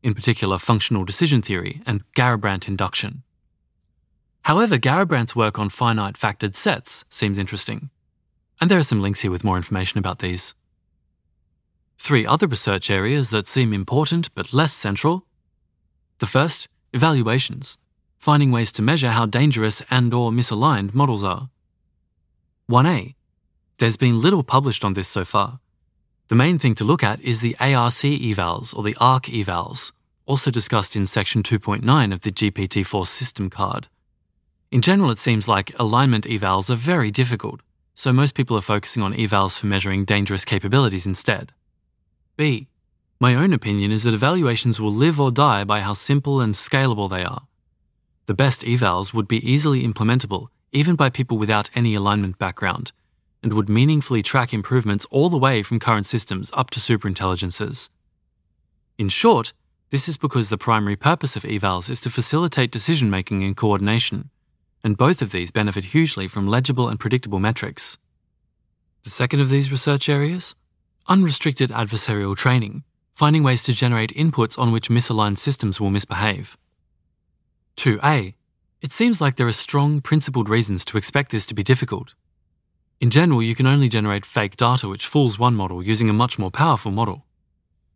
in 0.02 0.14
particular 0.14 0.58
functional 0.58 1.04
decision 1.04 1.42
theory 1.42 1.82
and 1.86 2.04
Garrabrant 2.12 2.68
induction. 2.68 3.22
However, 4.42 4.78
Garrabrant's 4.78 5.34
work 5.34 5.58
on 5.58 5.68
finite 5.68 6.14
factored 6.14 6.54
sets 6.54 7.04
seems 7.10 7.38
interesting, 7.38 7.90
and 8.60 8.70
there 8.70 8.78
are 8.78 8.84
some 8.84 9.02
links 9.02 9.20
here 9.20 9.30
with 9.30 9.44
more 9.44 9.56
information 9.56 9.98
about 9.98 10.20
these. 10.20 10.54
Three 11.98 12.26
other 12.26 12.46
research 12.46 12.90
areas 12.90 13.30
that 13.30 13.48
seem 13.48 13.72
important 13.72 14.32
but 14.34 14.52
less 14.52 14.72
central. 14.72 15.26
The 16.18 16.26
first, 16.26 16.68
evaluations, 16.92 17.78
finding 18.18 18.50
ways 18.50 18.72
to 18.72 18.82
measure 18.82 19.10
how 19.10 19.26
dangerous 19.26 19.82
and 19.90 20.12
or 20.12 20.30
misaligned 20.30 20.94
models 20.94 21.22
are. 21.22 21.50
1a. 22.70 23.14
There's 23.78 23.96
been 23.96 24.20
little 24.20 24.42
published 24.42 24.84
on 24.84 24.94
this 24.94 25.08
so 25.08 25.24
far, 25.24 25.60
the 26.28 26.34
main 26.34 26.58
thing 26.58 26.74
to 26.76 26.84
look 26.84 27.04
at 27.04 27.20
is 27.20 27.40
the 27.40 27.56
ARC 27.60 27.92
evals 27.92 28.76
or 28.76 28.82
the 28.82 28.96
ARC 29.00 29.26
evals, 29.26 29.92
also 30.24 30.50
discussed 30.50 30.96
in 30.96 31.06
section 31.06 31.44
2.9 31.44 32.12
of 32.12 32.22
the 32.22 32.32
GPT-4 32.32 33.06
system 33.06 33.48
card. 33.48 33.86
In 34.72 34.82
general, 34.82 35.12
it 35.12 35.20
seems 35.20 35.46
like 35.46 35.78
alignment 35.78 36.24
evals 36.24 36.68
are 36.68 36.74
very 36.74 37.12
difficult, 37.12 37.60
so 37.94 38.12
most 38.12 38.34
people 38.34 38.56
are 38.56 38.62
focusing 38.62 39.04
on 39.04 39.14
evals 39.14 39.56
for 39.56 39.66
measuring 39.66 40.04
dangerous 40.04 40.44
capabilities 40.44 41.06
instead. 41.06 41.52
B. 42.36 42.66
My 43.20 43.36
own 43.36 43.52
opinion 43.52 43.92
is 43.92 44.02
that 44.02 44.12
evaluations 44.12 44.80
will 44.80 44.92
live 44.92 45.20
or 45.20 45.30
die 45.30 45.62
by 45.62 45.80
how 45.80 45.92
simple 45.92 46.40
and 46.40 46.54
scalable 46.54 47.08
they 47.08 47.22
are. 47.22 47.46
The 48.26 48.34
best 48.34 48.62
evals 48.62 49.14
would 49.14 49.28
be 49.28 49.48
easily 49.48 49.86
implementable, 49.86 50.48
even 50.72 50.96
by 50.96 51.10
people 51.10 51.38
without 51.38 51.70
any 51.74 51.94
alignment 51.94 52.38
background, 52.38 52.92
and 53.40 53.52
would 53.52 53.68
meaningfully 53.68 54.22
track 54.22 54.52
improvements 54.52 55.06
all 55.12 55.28
the 55.28 55.38
way 55.38 55.62
from 55.62 55.78
current 55.78 56.06
systems 56.06 56.50
up 56.54 56.70
to 56.70 56.80
superintelligences. 56.80 57.88
In 58.98 59.08
short, 59.08 59.52
this 59.90 60.08
is 60.08 60.18
because 60.18 60.48
the 60.48 60.58
primary 60.58 60.96
purpose 60.96 61.36
of 61.36 61.44
evals 61.44 61.88
is 61.88 62.00
to 62.00 62.10
facilitate 62.10 62.72
decision 62.72 63.08
making 63.10 63.44
and 63.44 63.56
coordination, 63.56 64.30
and 64.82 64.96
both 64.96 65.22
of 65.22 65.30
these 65.30 65.52
benefit 65.52 65.84
hugely 65.86 66.26
from 66.26 66.48
legible 66.48 66.88
and 66.88 66.98
predictable 66.98 67.38
metrics. 67.38 67.96
The 69.04 69.10
second 69.10 69.40
of 69.40 69.50
these 69.50 69.70
research 69.70 70.08
areas? 70.08 70.56
Unrestricted 71.06 71.70
adversarial 71.70 72.36
training, 72.36 72.82
finding 73.12 73.44
ways 73.44 73.62
to 73.62 73.72
generate 73.72 74.16
inputs 74.16 74.58
on 74.58 74.72
which 74.72 74.88
misaligned 74.88 75.38
systems 75.38 75.80
will 75.80 75.90
misbehave. 75.90 76.58
2a. 77.76 78.34
It 78.80 78.92
seems 78.92 79.20
like 79.20 79.36
there 79.36 79.46
are 79.46 79.52
strong 79.52 80.00
principled 80.00 80.48
reasons 80.48 80.84
to 80.86 80.98
expect 80.98 81.30
this 81.30 81.46
to 81.46 81.54
be 81.54 81.62
difficult. 81.62 82.14
In 83.00 83.10
general, 83.10 83.42
you 83.42 83.54
can 83.54 83.66
only 83.66 83.88
generate 83.88 84.24
fake 84.24 84.56
data 84.56 84.88
which 84.88 85.06
fools 85.06 85.38
one 85.38 85.54
model 85.54 85.82
using 85.82 86.08
a 86.08 86.14
much 86.14 86.38
more 86.38 86.50
powerful 86.50 86.90
model. 86.90 87.26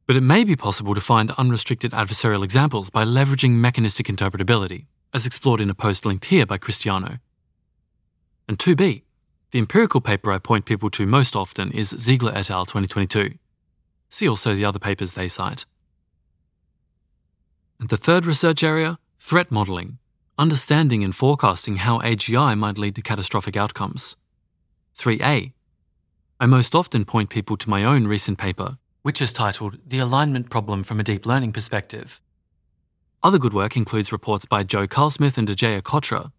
But 0.07 0.17
it 0.17 0.23
may 0.23 0.45
be 0.45 0.57
possible 0.57 0.95
to 0.95 1.01
find 1.01 1.31
unrestricted 1.33 1.93
adversarial 1.93 2.45
examples 2.45 2.91
by 2.91 3.05
leveraging 3.05 3.53
mechanistic 3.53 4.07
interpretability, 4.07 4.87
as 5.15 5.25
explored 5.25 5.61
in 5.61 5.71
a 5.71 5.75
post 5.75 6.05
linked 6.05 6.27
here 6.27 6.45
by 6.45 6.59
Christiano. 6.59 7.21
And 8.49 8.59
2b, 8.59 9.03
the 9.53 9.59
empirical 9.59 10.01
paper 10.01 10.33
I 10.33 10.39
point 10.39 10.65
people 10.65 10.91
to 10.91 11.07
most 11.07 11.35
often 11.35 11.73
is 11.73 11.91
Ziegler 11.91 12.33
et 12.35 12.51
al. 12.51 12.67
2022. 12.67 13.35
See 14.09 14.29
also 14.29 14.55
the 14.55 14.65
other 14.65 14.79
papers 14.79 15.13
they 15.13 15.29
cite. 15.29 15.65
And 17.79 17.89
the 17.89 17.97
third 17.97 18.27
research 18.27 18.63
area, 18.63 18.99
threat 19.21 19.50
modelling, 19.50 19.99
understanding 20.39 21.05
and 21.05 21.15
forecasting 21.15 21.77
how 21.77 21.99
AGI 21.99 22.57
might 22.57 22.79
lead 22.79 22.95
to 22.95 23.03
catastrophic 23.03 23.55
outcomes. 23.55 24.17
3a. 24.97 25.53
I 26.41 26.47
most 26.47 26.75
often 26.75 27.05
point 27.05 27.29
people 27.29 27.59
to 27.59 27.69
my 27.69 27.85
own 27.85 28.07
recent 28.07 28.39
paper, 28.39 28.79
which 29.03 29.21
is 29.21 29.35
titled 29.35 29.77
The 29.87 29.99
Alignment 29.99 30.49
Problem 30.49 30.83
from 30.83 30.99
a 30.99 31.03
Deep 31.03 31.27
Learning 31.27 31.53
Perspective. 31.53 32.23
Other 33.23 33.39
good 33.39 33.53
work 33.53 33.77
includes 33.77 34.11
reports 34.11 34.47
by 34.47 34.62
Joe 34.62 34.87
Carlsmith 34.87 35.37
and 35.37 35.49
Ajeya 35.49 35.83
Cotra. 35.83 36.33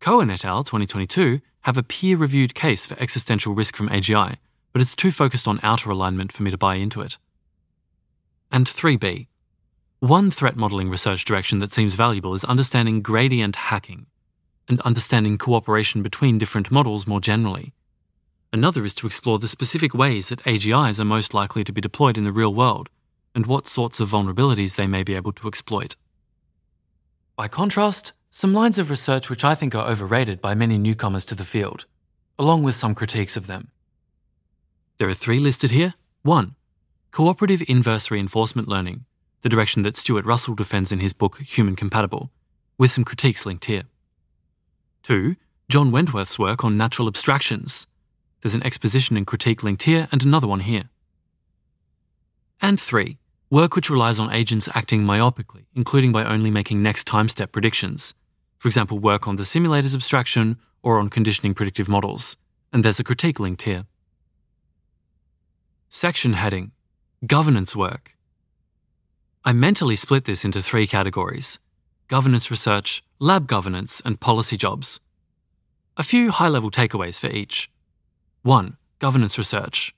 Cohen 0.00 0.30
et 0.30 0.44
al. 0.44 0.64
2022 0.64 1.42
have 1.62 1.76
a 1.76 1.82
peer 1.82 2.16
reviewed 2.16 2.54
case 2.54 2.86
for 2.86 2.98
existential 2.98 3.54
risk 3.54 3.76
from 3.76 3.90
AGI, 3.90 4.36
but 4.72 4.80
it's 4.80 4.96
too 4.96 5.10
focused 5.10 5.46
on 5.46 5.60
outer 5.62 5.90
alignment 5.90 6.32
for 6.32 6.42
me 6.44 6.50
to 6.50 6.56
buy 6.56 6.76
into 6.76 7.02
it. 7.02 7.18
And 8.50 8.66
3b. 8.66 9.26
One 10.04 10.30
threat 10.30 10.54
modelling 10.54 10.90
research 10.90 11.24
direction 11.24 11.60
that 11.60 11.72
seems 11.72 11.94
valuable 11.94 12.34
is 12.34 12.44
understanding 12.44 13.00
gradient 13.00 13.56
hacking 13.56 14.04
and 14.68 14.78
understanding 14.82 15.38
cooperation 15.38 16.02
between 16.02 16.36
different 16.36 16.70
models 16.70 17.06
more 17.06 17.22
generally. 17.22 17.72
Another 18.52 18.84
is 18.84 18.94
to 18.96 19.06
explore 19.06 19.38
the 19.38 19.48
specific 19.48 19.94
ways 19.94 20.28
that 20.28 20.42
AGIs 20.42 21.00
are 21.00 21.06
most 21.06 21.32
likely 21.32 21.64
to 21.64 21.72
be 21.72 21.80
deployed 21.80 22.18
in 22.18 22.24
the 22.24 22.32
real 22.32 22.52
world 22.52 22.90
and 23.34 23.46
what 23.46 23.66
sorts 23.66 23.98
of 23.98 24.10
vulnerabilities 24.10 24.76
they 24.76 24.86
may 24.86 25.04
be 25.04 25.14
able 25.14 25.32
to 25.32 25.48
exploit. 25.48 25.96
By 27.34 27.48
contrast, 27.48 28.12
some 28.28 28.52
lines 28.52 28.78
of 28.78 28.90
research 28.90 29.30
which 29.30 29.42
I 29.42 29.54
think 29.54 29.74
are 29.74 29.88
overrated 29.88 30.42
by 30.42 30.54
many 30.54 30.76
newcomers 30.76 31.24
to 31.24 31.34
the 31.34 31.44
field, 31.44 31.86
along 32.38 32.62
with 32.62 32.74
some 32.74 32.94
critiques 32.94 33.38
of 33.38 33.46
them. 33.46 33.70
There 34.98 35.08
are 35.08 35.14
three 35.14 35.38
listed 35.38 35.70
here. 35.70 35.94
1. 36.24 36.56
Cooperative 37.10 37.62
inverse 37.68 38.10
reinforcement 38.10 38.68
learning, 38.68 39.06
the 39.44 39.50
direction 39.50 39.82
that 39.82 39.94
Stuart 39.94 40.24
Russell 40.24 40.54
defends 40.54 40.90
in 40.90 41.00
his 41.00 41.12
book 41.12 41.38
Human 41.42 41.76
Compatible, 41.76 42.30
with 42.78 42.90
some 42.90 43.04
critiques 43.04 43.44
linked 43.44 43.66
here. 43.66 43.82
2. 45.02 45.36
John 45.68 45.92
Wentworth's 45.92 46.38
work 46.38 46.64
on 46.64 46.78
natural 46.78 47.08
abstractions. 47.08 47.86
There's 48.40 48.54
an 48.54 48.64
exposition 48.64 49.18
and 49.18 49.26
critique 49.26 49.62
linked 49.62 49.82
here 49.82 50.08
and 50.10 50.24
another 50.24 50.46
one 50.46 50.60
here. 50.60 50.84
And 52.62 52.80
3. 52.80 53.18
Work 53.50 53.76
which 53.76 53.90
relies 53.90 54.18
on 54.18 54.32
agents 54.32 54.66
acting 54.74 55.02
myopically, 55.02 55.66
including 55.74 56.10
by 56.10 56.24
only 56.24 56.50
making 56.50 56.82
next 56.82 57.04
time 57.04 57.28
step 57.28 57.52
predictions. 57.52 58.14
For 58.56 58.68
example, 58.68 58.98
work 58.98 59.28
on 59.28 59.36
the 59.36 59.44
simulator's 59.44 59.94
abstraction 59.94 60.56
or 60.82 60.98
on 60.98 61.10
conditioning 61.10 61.52
predictive 61.52 61.86
models. 61.86 62.38
And 62.72 62.82
there's 62.82 62.98
a 62.98 63.04
critique 63.04 63.38
linked 63.38 63.64
here. 63.64 63.84
Section 65.90 66.32
heading 66.32 66.72
Governance 67.26 67.76
work. 67.76 68.16
I 69.46 69.52
mentally 69.52 69.94
split 69.94 70.24
this 70.24 70.42
into 70.46 70.62
three 70.62 70.86
categories 70.86 71.58
governance 72.08 72.50
research, 72.50 73.04
lab 73.18 73.46
governance, 73.46 74.00
and 74.02 74.18
policy 74.18 74.56
jobs. 74.56 75.00
A 75.98 76.02
few 76.02 76.30
high 76.30 76.48
level 76.48 76.70
takeaways 76.70 77.20
for 77.20 77.26
each. 77.26 77.70
1. 78.42 78.78
Governance 79.00 79.36
research. 79.36 79.94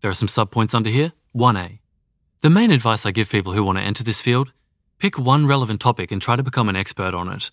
There 0.00 0.10
are 0.10 0.20
some 0.22 0.28
subpoints 0.28 0.74
under 0.74 0.90
here. 0.90 1.12
1A. 1.34 1.78
The 2.40 2.50
main 2.50 2.70
advice 2.70 3.06
I 3.06 3.12
give 3.12 3.30
people 3.30 3.54
who 3.54 3.64
want 3.64 3.78
to 3.78 3.84
enter 3.84 4.04
this 4.04 4.20
field 4.20 4.52
pick 4.98 5.18
one 5.18 5.46
relevant 5.46 5.80
topic 5.80 6.12
and 6.12 6.20
try 6.20 6.36
to 6.36 6.42
become 6.42 6.68
an 6.68 6.76
expert 6.76 7.14
on 7.14 7.30
it. 7.30 7.50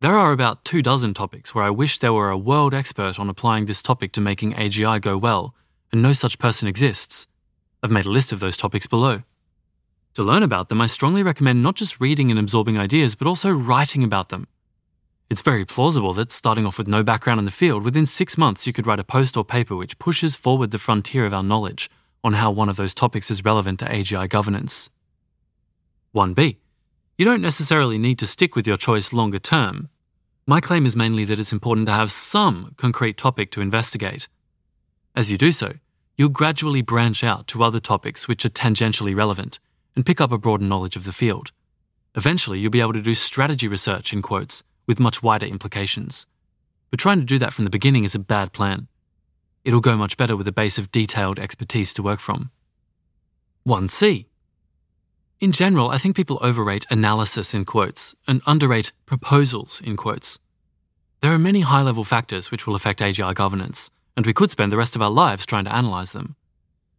There 0.00 0.16
are 0.16 0.30
about 0.30 0.64
two 0.64 0.82
dozen 0.82 1.14
topics 1.14 1.52
where 1.52 1.64
I 1.64 1.70
wish 1.70 1.98
there 1.98 2.12
were 2.12 2.30
a 2.30 2.38
world 2.38 2.74
expert 2.74 3.18
on 3.18 3.28
applying 3.28 3.66
this 3.66 3.82
topic 3.82 4.12
to 4.12 4.20
making 4.20 4.54
AGI 4.54 5.00
go 5.00 5.18
well, 5.18 5.54
and 5.90 6.00
no 6.00 6.12
such 6.12 6.38
person 6.38 6.68
exists. 6.68 7.26
I've 7.82 7.90
made 7.90 8.06
a 8.06 8.10
list 8.10 8.32
of 8.32 8.38
those 8.38 8.56
topics 8.56 8.86
below. 8.86 9.22
To 10.18 10.24
learn 10.24 10.42
about 10.42 10.68
them, 10.68 10.80
I 10.80 10.86
strongly 10.86 11.22
recommend 11.22 11.62
not 11.62 11.76
just 11.76 12.00
reading 12.00 12.28
and 12.28 12.40
absorbing 12.40 12.76
ideas, 12.76 13.14
but 13.14 13.28
also 13.28 13.52
writing 13.52 14.02
about 14.02 14.30
them. 14.30 14.48
It's 15.30 15.42
very 15.42 15.64
plausible 15.64 16.12
that, 16.14 16.32
starting 16.32 16.66
off 16.66 16.76
with 16.76 16.88
no 16.88 17.04
background 17.04 17.38
in 17.38 17.44
the 17.44 17.52
field, 17.52 17.84
within 17.84 18.04
six 18.04 18.36
months 18.36 18.66
you 18.66 18.72
could 18.72 18.84
write 18.84 18.98
a 18.98 19.04
post 19.04 19.36
or 19.36 19.44
paper 19.44 19.76
which 19.76 19.96
pushes 20.00 20.34
forward 20.34 20.72
the 20.72 20.78
frontier 20.78 21.24
of 21.24 21.32
our 21.32 21.44
knowledge 21.44 21.88
on 22.24 22.32
how 22.32 22.50
one 22.50 22.68
of 22.68 22.74
those 22.74 22.94
topics 22.94 23.30
is 23.30 23.44
relevant 23.44 23.78
to 23.78 23.84
AGI 23.84 24.28
governance. 24.28 24.90
1b. 26.16 26.56
You 27.16 27.24
don't 27.24 27.40
necessarily 27.40 27.96
need 27.96 28.18
to 28.18 28.26
stick 28.26 28.56
with 28.56 28.66
your 28.66 28.76
choice 28.76 29.12
longer 29.12 29.38
term. 29.38 29.88
My 30.48 30.60
claim 30.60 30.84
is 30.84 30.96
mainly 30.96 31.26
that 31.26 31.38
it's 31.38 31.52
important 31.52 31.86
to 31.86 31.92
have 31.92 32.10
some 32.10 32.74
concrete 32.76 33.18
topic 33.18 33.52
to 33.52 33.60
investigate. 33.60 34.26
As 35.14 35.30
you 35.30 35.38
do 35.38 35.52
so, 35.52 35.74
you'll 36.16 36.28
gradually 36.28 36.82
branch 36.82 37.22
out 37.22 37.46
to 37.46 37.62
other 37.62 37.78
topics 37.78 38.26
which 38.26 38.44
are 38.44 38.50
tangentially 38.50 39.14
relevant 39.14 39.60
and 39.98 40.06
pick 40.06 40.20
up 40.20 40.30
a 40.30 40.38
broader 40.38 40.62
knowledge 40.64 40.94
of 40.94 41.02
the 41.02 41.12
field. 41.12 41.50
Eventually, 42.14 42.60
you'll 42.60 42.70
be 42.70 42.80
able 42.80 42.92
to 42.92 43.02
do 43.02 43.14
strategy 43.14 43.66
research, 43.66 44.12
in 44.12 44.22
quotes, 44.22 44.62
with 44.86 45.00
much 45.00 45.24
wider 45.24 45.44
implications. 45.44 46.24
But 46.88 47.00
trying 47.00 47.18
to 47.18 47.24
do 47.24 47.36
that 47.40 47.52
from 47.52 47.64
the 47.64 47.70
beginning 47.70 48.04
is 48.04 48.14
a 48.14 48.20
bad 48.20 48.52
plan. 48.52 48.86
It'll 49.64 49.80
go 49.80 49.96
much 49.96 50.16
better 50.16 50.36
with 50.36 50.46
a 50.46 50.52
base 50.52 50.78
of 50.78 50.92
detailed 50.92 51.40
expertise 51.40 51.92
to 51.94 52.04
work 52.04 52.20
from. 52.20 52.52
1C. 53.66 54.26
In 55.40 55.50
general, 55.50 55.90
I 55.90 55.98
think 55.98 56.14
people 56.14 56.38
overrate 56.42 56.86
analysis 56.90 57.52
in 57.52 57.64
quotes 57.64 58.14
and 58.28 58.40
underrate 58.46 58.92
proposals 59.04 59.82
in 59.84 59.96
quotes. 59.96 60.38
There 61.22 61.32
are 61.32 61.40
many 61.40 61.62
high 61.62 61.82
level 61.82 62.04
factors 62.04 62.52
which 62.52 62.68
will 62.68 62.76
affect 62.76 63.00
AGI 63.00 63.34
governance, 63.34 63.90
and 64.16 64.24
we 64.24 64.32
could 64.32 64.52
spend 64.52 64.70
the 64.70 64.76
rest 64.76 64.94
of 64.94 65.02
our 65.02 65.10
lives 65.10 65.44
trying 65.44 65.64
to 65.64 65.76
analyse 65.76 66.12
them. 66.12 66.36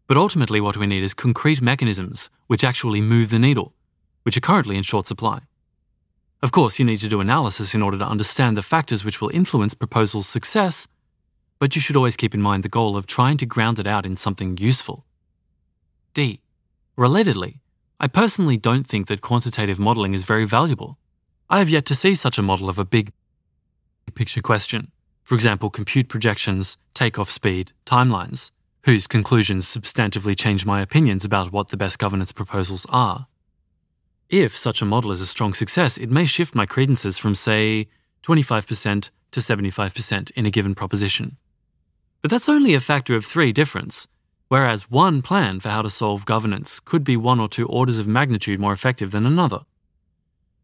But 0.09 0.17
ultimately, 0.17 0.59
what 0.59 0.75
we 0.75 0.87
need 0.87 1.03
is 1.03 1.13
concrete 1.13 1.61
mechanisms 1.61 2.31
which 2.47 2.63
actually 2.63 2.99
move 2.99 3.29
the 3.29 3.37
needle, 3.37 3.75
which 4.23 4.35
are 4.35 4.41
currently 4.41 4.75
in 4.75 4.81
short 4.81 5.05
supply. 5.05 5.41
Of 6.41 6.51
course, 6.51 6.79
you 6.79 6.85
need 6.85 6.97
to 7.01 7.07
do 7.07 7.21
analysis 7.21 7.75
in 7.75 7.83
order 7.83 7.99
to 7.99 8.07
understand 8.07 8.57
the 8.57 8.63
factors 8.63 9.05
which 9.05 9.21
will 9.21 9.29
influence 9.29 9.75
proposals' 9.75 10.25
success, 10.25 10.87
but 11.59 11.75
you 11.75 11.81
should 11.81 11.95
always 11.95 12.17
keep 12.17 12.33
in 12.33 12.41
mind 12.41 12.63
the 12.63 12.69
goal 12.69 12.97
of 12.97 13.05
trying 13.05 13.37
to 13.37 13.45
ground 13.45 13.77
it 13.77 13.85
out 13.85 14.03
in 14.03 14.15
something 14.15 14.57
useful. 14.57 15.05
D. 16.15 16.41
Relatedly, 16.97 17.59
I 17.99 18.07
personally 18.07 18.57
don't 18.57 18.87
think 18.87 19.05
that 19.07 19.21
quantitative 19.21 19.79
modelling 19.79 20.15
is 20.15 20.23
very 20.23 20.45
valuable. 20.45 20.97
I 21.51 21.59
have 21.59 21.69
yet 21.69 21.85
to 21.85 21.93
see 21.93 22.15
such 22.15 22.39
a 22.39 22.41
model 22.41 22.67
of 22.67 22.79
a 22.79 22.83
big 22.83 23.11
picture 24.15 24.41
question. 24.41 24.91
For 25.21 25.35
example, 25.35 25.69
compute 25.69 26.09
projections, 26.09 26.79
takeoff 26.95 27.29
speed, 27.29 27.73
timelines, 27.85 28.49
whose 28.89 29.05
conclusions 29.05 29.67
substantively 29.67 30.36
change 30.36 30.65
my 30.65 30.81
opinions 30.81 31.24
about 31.24 31.51
what 31.51 31.67
the 31.67 31.77
best 31.77 32.00
governance 32.00 32.31
proposals 32.31 32.88
are. 32.89 33.27
If 34.31 34.58
such 34.58 34.81
a 34.81 34.86
model 34.86 35.12
is 35.12 35.22
a 35.22 35.27
strong 35.27 35.53
success, 35.53 35.96
it 35.96 36.10
may 36.10 36.25
shift 36.25 36.55
my 36.55 36.65
credences 36.65 37.15
from, 37.15 37.36
say, 37.36 37.88
25% 38.24 39.12
to 39.29 39.39
75% 39.39 40.31
in 40.31 40.46
a 40.48 40.50
given 40.50 40.74
proposition. 40.74 41.38
But 42.24 42.31
that's 42.31 42.50
only 42.50 42.74
a 42.74 42.79
factor 42.79 43.15
of 43.15 43.24
three 43.24 43.51
difference, 43.51 44.08
whereas 44.48 44.89
one 44.89 45.22
plan 45.22 45.60
for 45.60 45.69
how 45.69 45.84
to 45.84 45.89
solve 45.91 46.25
governance 46.25 46.80
could 46.80 47.04
be 47.04 47.15
one 47.15 47.39
or 47.39 47.47
two 47.47 47.67
orders 47.67 47.99
of 47.99 48.08
magnitude 48.08 48.60
more 48.60 48.73
effective 48.73 49.12
than 49.12 49.28
another. 49.28 49.65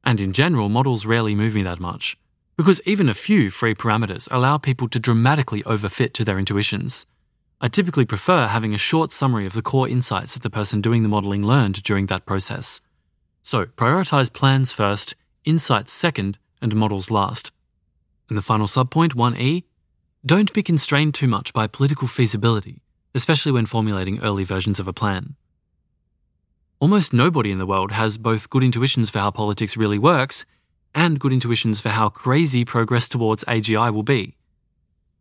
And 0.03 0.19
in 0.19 0.33
general, 0.33 0.67
models 0.67 1.05
rarely 1.05 1.35
move 1.35 1.53
me 1.53 1.61
that 1.61 1.79
much, 1.79 2.17
because 2.57 2.81
even 2.85 3.07
a 3.07 3.13
few 3.13 3.51
free 3.51 3.75
parameters 3.75 4.27
allow 4.31 4.57
people 4.57 4.89
to 4.89 4.99
dramatically 4.99 5.61
overfit 5.61 6.13
to 6.13 6.25
their 6.25 6.39
intuitions. 6.39 7.05
I 7.61 7.67
typically 7.67 8.05
prefer 8.05 8.47
having 8.47 8.73
a 8.73 8.77
short 8.77 9.11
summary 9.11 9.45
of 9.45 9.53
the 9.53 9.61
core 9.61 9.87
insights 9.87 10.33
that 10.33 10.43
the 10.43 10.49
person 10.49 10.81
doing 10.81 11.03
the 11.03 11.09
modeling 11.09 11.45
learned 11.45 11.81
during 11.83 12.07
that 12.07 12.25
process. 12.25 12.81
So, 13.41 13.65
prioritize 13.65 14.31
plans 14.31 14.71
first, 14.71 15.15
insights 15.43 15.93
second, 15.93 16.37
and 16.61 16.75
models 16.75 17.11
last. 17.11 17.51
And 18.29 18.37
the 18.37 18.41
final 18.41 18.67
subpoint, 18.67 19.13
1e, 19.13 19.63
don't 20.25 20.51
be 20.53 20.63
constrained 20.63 21.13
too 21.13 21.27
much 21.27 21.53
by 21.53 21.67
political 21.67 22.07
feasibility 22.07 22.81
especially 23.15 23.53
when 23.53 23.65
formulating 23.65 24.21
early 24.21 24.43
versions 24.43 24.79
of 24.79 24.87
a 24.87 24.93
plan. 24.93 25.35
Almost 26.79 27.13
nobody 27.13 27.49
in 27.49 27.57
the 27.57 27.65
world 27.65 27.93
has 27.93 28.17
both 28.17 28.49
good 28.49 28.63
intuitions 28.63 29.09
for 29.09 29.19
how 29.19 29.31
politics 29.31 29.77
really 29.77 29.97
works 29.97 30.45
and 30.93 31.19
good 31.19 31.31
intuitions 31.31 31.79
for 31.79 31.89
how 31.89 32.09
crazy 32.09 32.65
progress 32.65 33.07
towards 33.07 33.45
AGI 33.45 33.91
will 33.91 34.03
be. 34.03 34.35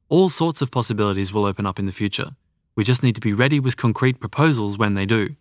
All 0.09 0.29
sorts 0.29 0.61
of 0.61 0.71
possibilities 0.71 1.33
will 1.33 1.47
open 1.47 1.65
up 1.65 1.79
in 1.79 1.87
the 1.87 1.93
future. 1.93 2.37
We 2.77 2.85
just 2.85 3.03
need 3.03 3.15
to 3.15 3.21
be 3.21 3.33
ready 3.33 3.59
with 3.59 3.77
concrete 3.77 4.21
proposals 4.21 4.77
when 4.77 4.95
they 4.95 5.07
do. 5.07 5.37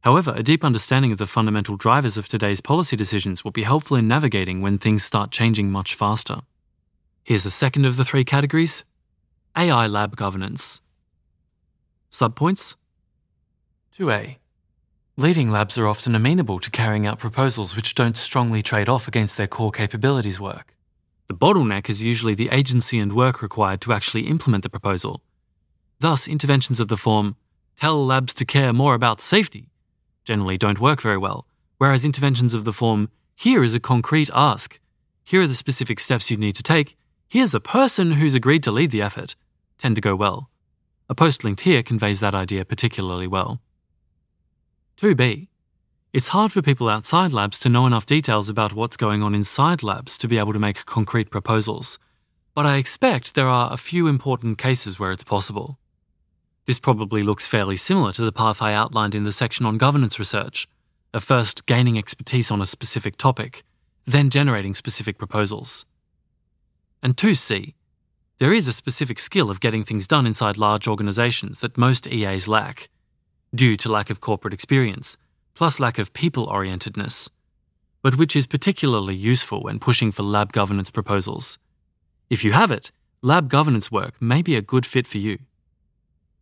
However, 0.00 0.32
a 0.36 0.42
deep 0.42 0.64
understanding 0.64 1.12
of 1.12 1.18
the 1.18 1.26
fundamental 1.26 1.76
drivers 1.76 2.16
of 2.16 2.26
today's 2.26 2.60
policy 2.60 2.96
decisions 2.96 3.44
will 3.44 3.50
be 3.50 3.62
helpful 3.62 3.96
in 3.96 4.08
navigating 4.08 4.62
when 4.62 4.78
things 4.78 5.04
start 5.04 5.30
changing 5.30 5.70
much 5.70 5.94
faster. 5.94 6.40
Here's 7.24 7.44
the 7.44 7.50
second 7.50 7.84
of 7.84 7.96
the 7.96 8.04
three 8.04 8.24
categories 8.24 8.84
AI 9.56 9.86
lab 9.86 10.16
governance. 10.16 10.80
Subpoints 12.10 12.76
2a. 13.96 14.36
Leading 15.16 15.50
labs 15.50 15.78
are 15.78 15.86
often 15.86 16.14
amenable 16.14 16.58
to 16.58 16.70
carrying 16.70 17.06
out 17.06 17.18
proposals 17.18 17.76
which 17.76 17.94
don't 17.94 18.16
strongly 18.16 18.62
trade 18.62 18.88
off 18.88 19.06
against 19.06 19.36
their 19.36 19.46
core 19.46 19.70
capabilities 19.70 20.40
work. 20.40 20.74
The 21.26 21.34
bottleneck 21.34 21.88
is 21.88 22.02
usually 22.02 22.34
the 22.34 22.50
agency 22.50 22.98
and 22.98 23.12
work 23.12 23.40
required 23.40 23.80
to 23.82 23.92
actually 23.92 24.26
implement 24.26 24.62
the 24.62 24.68
proposal. 24.68 25.22
Thus, 26.00 26.28
interventions 26.28 26.80
of 26.80 26.88
the 26.88 26.98
form, 26.98 27.36
tell 27.76 28.04
labs 28.04 28.34
to 28.34 28.44
care 28.44 28.72
more 28.72 28.94
about 28.94 29.20
safety, 29.22 29.70
generally 30.24 30.58
don't 30.58 30.80
work 30.80 31.00
very 31.00 31.16
well, 31.16 31.46
whereas 31.78 32.04
interventions 32.04 32.52
of 32.52 32.64
the 32.64 32.72
form, 32.72 33.08
here 33.34 33.64
is 33.64 33.74
a 33.74 33.80
concrete 33.80 34.30
ask, 34.34 34.78
here 35.24 35.42
are 35.42 35.46
the 35.46 35.54
specific 35.54 35.98
steps 35.98 36.30
you 36.30 36.36
need 36.36 36.54
to 36.56 36.62
take, 36.62 36.96
here's 37.26 37.54
a 37.54 37.60
person 37.60 38.12
who's 38.12 38.34
agreed 38.34 38.62
to 38.62 38.70
lead 38.70 38.90
the 38.90 39.02
effort, 39.02 39.34
tend 39.78 39.96
to 39.96 40.02
go 40.02 40.14
well. 40.14 40.50
A 41.08 41.14
post 41.14 41.42
linked 41.42 41.62
here 41.62 41.82
conveys 41.82 42.20
that 42.20 42.34
idea 42.34 42.64
particularly 42.64 43.26
well. 43.26 43.60
2b. 44.98 45.48
It's 46.14 46.28
hard 46.28 46.52
for 46.52 46.62
people 46.62 46.88
outside 46.88 47.32
labs 47.32 47.58
to 47.58 47.68
know 47.68 47.88
enough 47.88 48.06
details 48.06 48.48
about 48.48 48.72
what's 48.72 48.96
going 48.96 49.24
on 49.24 49.34
inside 49.34 49.82
labs 49.82 50.16
to 50.18 50.28
be 50.28 50.38
able 50.38 50.52
to 50.52 50.60
make 50.60 50.86
concrete 50.86 51.28
proposals, 51.28 51.98
but 52.54 52.64
I 52.64 52.76
expect 52.76 53.34
there 53.34 53.48
are 53.48 53.72
a 53.72 53.76
few 53.76 54.06
important 54.06 54.56
cases 54.56 54.96
where 54.96 55.10
it's 55.10 55.24
possible. 55.24 55.76
This 56.66 56.78
probably 56.78 57.24
looks 57.24 57.48
fairly 57.48 57.76
similar 57.76 58.12
to 58.12 58.22
the 58.22 58.30
path 58.30 58.62
I 58.62 58.74
outlined 58.74 59.16
in 59.16 59.24
the 59.24 59.32
section 59.32 59.66
on 59.66 59.76
governance 59.76 60.20
research 60.20 60.68
of 61.12 61.24
first 61.24 61.66
gaining 61.66 61.98
expertise 61.98 62.48
on 62.48 62.62
a 62.62 62.66
specific 62.66 63.16
topic, 63.16 63.64
then 64.04 64.30
generating 64.30 64.76
specific 64.76 65.18
proposals. 65.18 65.84
And 67.02 67.16
2c, 67.16 67.74
there 68.38 68.52
is 68.52 68.68
a 68.68 68.72
specific 68.72 69.18
skill 69.18 69.50
of 69.50 69.58
getting 69.58 69.82
things 69.82 70.06
done 70.06 70.28
inside 70.28 70.58
large 70.58 70.86
organizations 70.86 71.58
that 71.58 71.76
most 71.76 72.06
EAs 72.06 72.46
lack, 72.46 72.88
due 73.52 73.76
to 73.78 73.90
lack 73.90 74.10
of 74.10 74.20
corporate 74.20 74.54
experience, 74.54 75.16
plus 75.54 75.80
lack 75.80 75.98
of 75.98 76.12
people 76.12 76.46
orientedness, 76.46 77.30
but 78.02 78.16
which 78.16 78.36
is 78.36 78.46
particularly 78.46 79.14
useful 79.14 79.62
when 79.62 79.78
pushing 79.78 80.12
for 80.12 80.22
lab 80.22 80.52
governance 80.52 80.90
proposals. 80.90 81.58
If 82.28 82.44
you 82.44 82.52
have 82.52 82.70
it, 82.70 82.90
lab 83.22 83.48
governance 83.48 83.90
work 83.90 84.20
may 84.20 84.42
be 84.42 84.56
a 84.56 84.62
good 84.62 84.84
fit 84.84 85.06
for 85.06 85.18
you. 85.18 85.38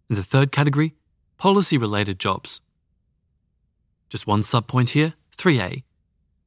In 0.09 0.16
the 0.16 0.22
third 0.22 0.51
category, 0.51 0.94
policy 1.38 1.79
related 1.79 2.18
jobs. 2.18 2.61
Just 4.09 4.27
one 4.27 4.40
subpoint 4.40 4.90
here 4.90 5.14
3A. 5.37 5.83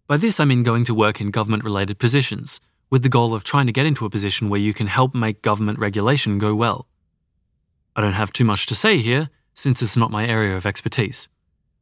By 0.07 0.17
this 0.17 0.39
I 0.39 0.45
mean 0.45 0.63
going 0.63 0.85
to 0.85 0.93
work 0.93 1.19
in 1.19 1.31
government 1.31 1.63
related 1.63 1.97
positions 1.97 2.61
with 2.89 3.01
the 3.01 3.09
goal 3.09 3.33
of 3.33 3.43
trying 3.43 3.65
to 3.65 3.71
get 3.71 3.85
into 3.85 4.05
a 4.05 4.09
position 4.09 4.49
where 4.49 4.59
you 4.59 4.73
can 4.73 4.87
help 4.87 5.15
make 5.15 5.41
government 5.41 5.79
regulation 5.79 6.37
go 6.37 6.53
well. 6.53 6.87
I 7.95 8.01
don't 8.01 8.13
have 8.13 8.31
too 8.31 8.43
much 8.43 8.67
to 8.67 8.75
say 8.75 8.97
here, 8.97 9.29
since 9.53 9.81
it's 9.81 9.97
not 9.97 10.11
my 10.11 10.27
area 10.27 10.55
of 10.55 10.65
expertise. 10.65 11.27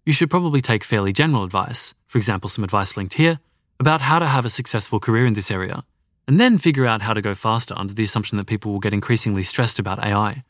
You 0.05 0.13
should 0.13 0.29
probably 0.29 0.61
take 0.61 0.83
fairly 0.83 1.13
general 1.13 1.43
advice, 1.43 1.93
for 2.07 2.17
example, 2.17 2.49
some 2.49 2.63
advice 2.63 2.97
linked 2.97 3.15
here, 3.15 3.39
about 3.79 4.01
how 4.01 4.19
to 4.19 4.27
have 4.27 4.45
a 4.45 4.49
successful 4.49 4.99
career 4.99 5.25
in 5.25 5.33
this 5.33 5.51
area, 5.51 5.83
and 6.27 6.39
then 6.39 6.57
figure 6.57 6.85
out 6.85 7.01
how 7.01 7.13
to 7.13 7.21
go 7.21 7.33
faster 7.33 7.73
under 7.77 7.93
the 7.93 8.03
assumption 8.03 8.37
that 8.37 8.47
people 8.47 8.71
will 8.71 8.79
get 8.79 8.93
increasingly 8.93 9.43
stressed 9.43 9.79
about 9.79 10.03
AI. 10.03 10.43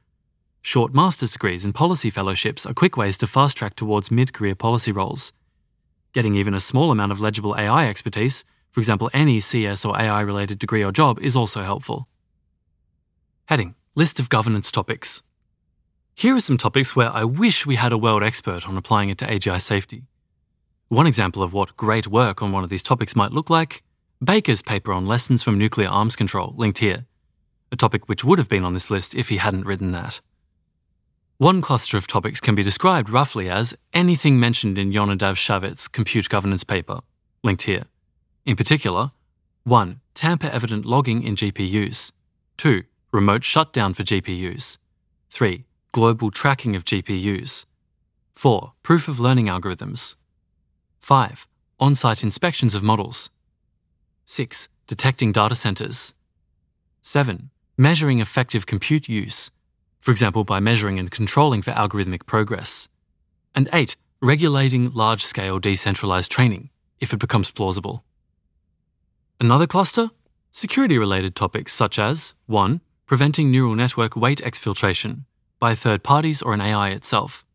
Short 0.62 0.94
master's 0.94 1.34
degrees 1.34 1.66
and 1.66 1.76
policy 1.76 2.10
fellowships 2.10 2.66
are 2.66 2.74
quick 2.74 2.98
ways 2.98 3.18
to 3.18 3.28
fast 3.28 3.58
track 3.58 3.76
towards 3.76 4.12
mid 4.12 4.34
career 4.34 4.56
policy 4.56 4.92
roles. 4.92 5.34
Getting 6.14 6.36
even 6.36 6.54
a 6.54 6.60
small 6.60 6.92
amount 6.92 7.12
of 7.12 7.22
legible 7.22 7.56
AI 7.58 7.88
expertise 7.88 8.46
for 8.74 8.80
example, 8.80 9.12
any 9.14 9.40
CS 9.40 9.86
or 9.86 9.96
AI 9.96 10.22
related 10.22 10.58
degree 10.58 10.84
or 10.84 10.92
job 10.92 11.20
is 11.20 11.36
also 11.36 11.62
helpful. 11.62 12.08
Heading 13.46 13.76
List 13.94 14.20
of 14.20 14.30
governance 14.30 14.72
topics. 14.72 15.22
Here 16.16 16.36
are 16.36 16.40
some 16.40 16.58
topics 16.58 16.96
where 16.96 17.10
I 17.10 17.24
wish 17.24 17.66
we 17.66 17.76
had 17.76 17.92
a 17.92 17.98
world 17.98 18.24
expert 18.24 18.68
on 18.68 18.78
applying 18.78 19.10
it 19.10 19.18
to 19.18 19.26
AGI 19.26 19.60
safety. 19.60 20.04
One 20.88 21.08
example 21.08 21.42
of 21.42 21.54
what 21.54 21.76
great 21.76 22.08
work 22.08 22.42
on 22.42 22.52
one 22.52 22.64
of 22.64 22.70
these 22.70 22.84
topics 22.84 23.16
might 23.16 23.32
look 23.32 23.50
like 23.50 23.84
Baker's 24.24 24.62
paper 24.62 24.94
on 24.94 25.06
lessons 25.06 25.44
from 25.44 25.58
nuclear 25.58 25.90
arms 25.90 26.16
control, 26.16 26.54
linked 26.56 26.78
here, 26.78 27.06
a 27.72 27.76
topic 27.76 28.08
which 28.08 28.24
would 28.24 28.38
have 28.38 28.48
been 28.48 28.64
on 28.64 28.74
this 28.74 28.92
list 28.92 29.16
if 29.16 29.30
he 29.30 29.38
hadn't 29.38 29.66
written 29.66 29.92
that. 29.92 30.22
One 31.40 31.62
cluster 31.62 31.98
of 31.98 32.08
topics 32.08 32.40
can 32.40 32.56
be 32.56 32.64
described 32.64 33.10
roughly 33.10 33.50
as 33.50 33.76
anything 33.92 34.40
mentioned 34.40 34.78
in 34.78 34.94
Yonadav 34.94 35.36
Shavit's 35.36 35.88
compute 35.88 36.30
governance 36.30 36.64
paper, 36.64 37.02
linked 37.44 37.64
here. 37.64 37.86
In 38.46 38.56
particular, 38.56 39.12
1. 39.64 40.00
Tamper 40.14 40.48
evident 40.48 40.86
logging 40.86 41.24
in 41.24 41.36
GPUs. 41.36 42.12
2 42.58 42.84
remote 43.12 43.44
shutdown 43.44 43.94
for 43.94 44.04
GPUs. 44.04 44.78
3. 45.30 45.66
Global 45.94 46.32
tracking 46.32 46.76
of 46.76 46.84
GPUs. 46.86 47.66
4. 48.34 48.74
Proof 48.82 49.08
of 49.08 49.20
learning 49.20 49.46
algorithms. 49.46 50.16
5. 51.00 51.48
On 51.80 51.94
site 51.94 52.24
inspections 52.24 52.74
of 52.74 52.82
models. 52.82 53.30
6. 54.26 54.70
Detecting 54.88 55.32
data 55.32 55.54
centers. 55.54 56.16
7. 57.04 57.52
Measuring 57.78 58.18
effective 58.22 58.66
compute 58.66 59.08
use, 59.08 59.52
for 60.00 60.10
example, 60.10 60.44
by 60.44 60.60
measuring 60.60 60.98
and 60.98 61.12
controlling 61.12 61.62
for 61.62 61.70
algorithmic 61.74 62.26
progress. 62.26 62.90
And 63.54 63.70
8. 63.72 63.96
Regulating 64.20 64.90
large 64.94 65.24
scale 65.24 65.60
decentralized 65.60 66.32
training, 66.32 66.72
if 67.00 67.14
it 67.14 67.20
becomes 67.20 67.52
plausible. 67.52 68.04
Another 69.40 69.68
cluster? 69.68 70.10
Security 70.50 70.98
related 70.98 71.36
topics 71.36 71.72
such 71.72 72.00
as 72.00 72.34
1 72.48 72.82
preventing 73.06 73.52
neural 73.52 73.76
network 73.76 74.16
weight 74.16 74.40
exfiltration 74.40 75.26
by 75.64 75.76
third 75.76 76.04
parties 76.04 76.42
or 76.42 76.54
an 76.54 76.60
AI 76.60 76.90
itself. 76.90 77.46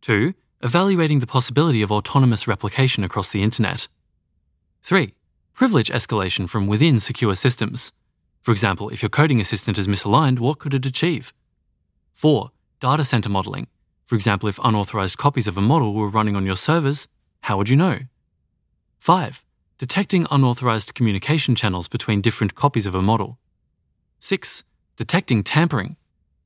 2. 0.00 0.34
Evaluating 0.62 1.20
the 1.20 1.28
possibility 1.28 1.80
of 1.80 1.92
autonomous 1.92 2.48
replication 2.48 3.04
across 3.04 3.30
the 3.30 3.40
internet. 3.40 3.86
3. 4.82 5.14
Privilege 5.54 5.90
escalation 5.92 6.48
from 6.48 6.66
within 6.66 6.98
secure 6.98 7.36
systems. 7.36 7.92
For 8.42 8.50
example, 8.50 8.88
if 8.88 9.00
your 9.00 9.10
coding 9.10 9.40
assistant 9.40 9.78
is 9.78 9.86
misaligned, 9.86 10.40
what 10.40 10.58
could 10.58 10.74
it 10.74 10.84
achieve? 10.84 11.32
4. 12.14 12.50
Data 12.80 13.04
center 13.04 13.28
modeling. 13.28 13.68
For 14.06 14.16
example, 14.16 14.48
if 14.48 14.58
unauthorized 14.64 15.16
copies 15.16 15.46
of 15.46 15.56
a 15.56 15.60
model 15.60 15.94
were 15.94 16.08
running 16.08 16.34
on 16.34 16.44
your 16.44 16.56
servers, 16.56 17.06
how 17.42 17.58
would 17.58 17.68
you 17.68 17.76
know? 17.76 18.00
5. 18.98 19.44
Detecting 19.78 20.26
unauthorized 20.32 20.94
communication 20.96 21.54
channels 21.54 21.86
between 21.86 22.22
different 22.22 22.56
copies 22.56 22.86
of 22.86 22.96
a 22.96 23.00
model. 23.00 23.38
6. 24.18 24.64
Detecting 24.96 25.44
tampering. 25.44 25.94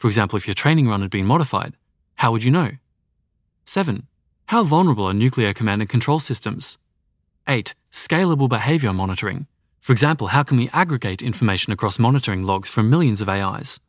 For 0.04 0.08
example, 0.08 0.36
if 0.36 0.46
your 0.46 0.54
training 0.54 0.86
run 0.86 1.00
had 1.00 1.08
been 1.08 1.24
modified, 1.24 1.78
how 2.16 2.30
would 2.30 2.44
you 2.44 2.50
know? 2.50 2.72
7. 3.64 4.06
How 4.48 4.62
vulnerable 4.62 5.06
are 5.06 5.14
nuclear 5.14 5.54
command 5.54 5.80
and 5.80 5.88
control 5.88 6.20
systems? 6.20 6.76
8. 7.48 7.74
Scalable 7.90 8.46
behavior 8.46 8.92
monitoring. 8.92 9.46
For 9.80 9.92
example, 9.92 10.26
how 10.26 10.42
can 10.42 10.58
we 10.58 10.68
aggregate 10.74 11.22
information 11.22 11.72
across 11.72 11.98
monitoring 11.98 12.42
logs 12.42 12.68
from 12.68 12.90
millions 12.90 13.22
of 13.22 13.30
AIs? 13.30 13.80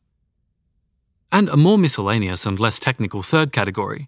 And 1.33 1.49
a 1.49 1.57
more 1.57 1.77
miscellaneous 1.77 2.45
and 2.45 2.61
less 2.61 2.79
technical 2.79 3.21
third 3.21 3.51
category. 3.51 4.07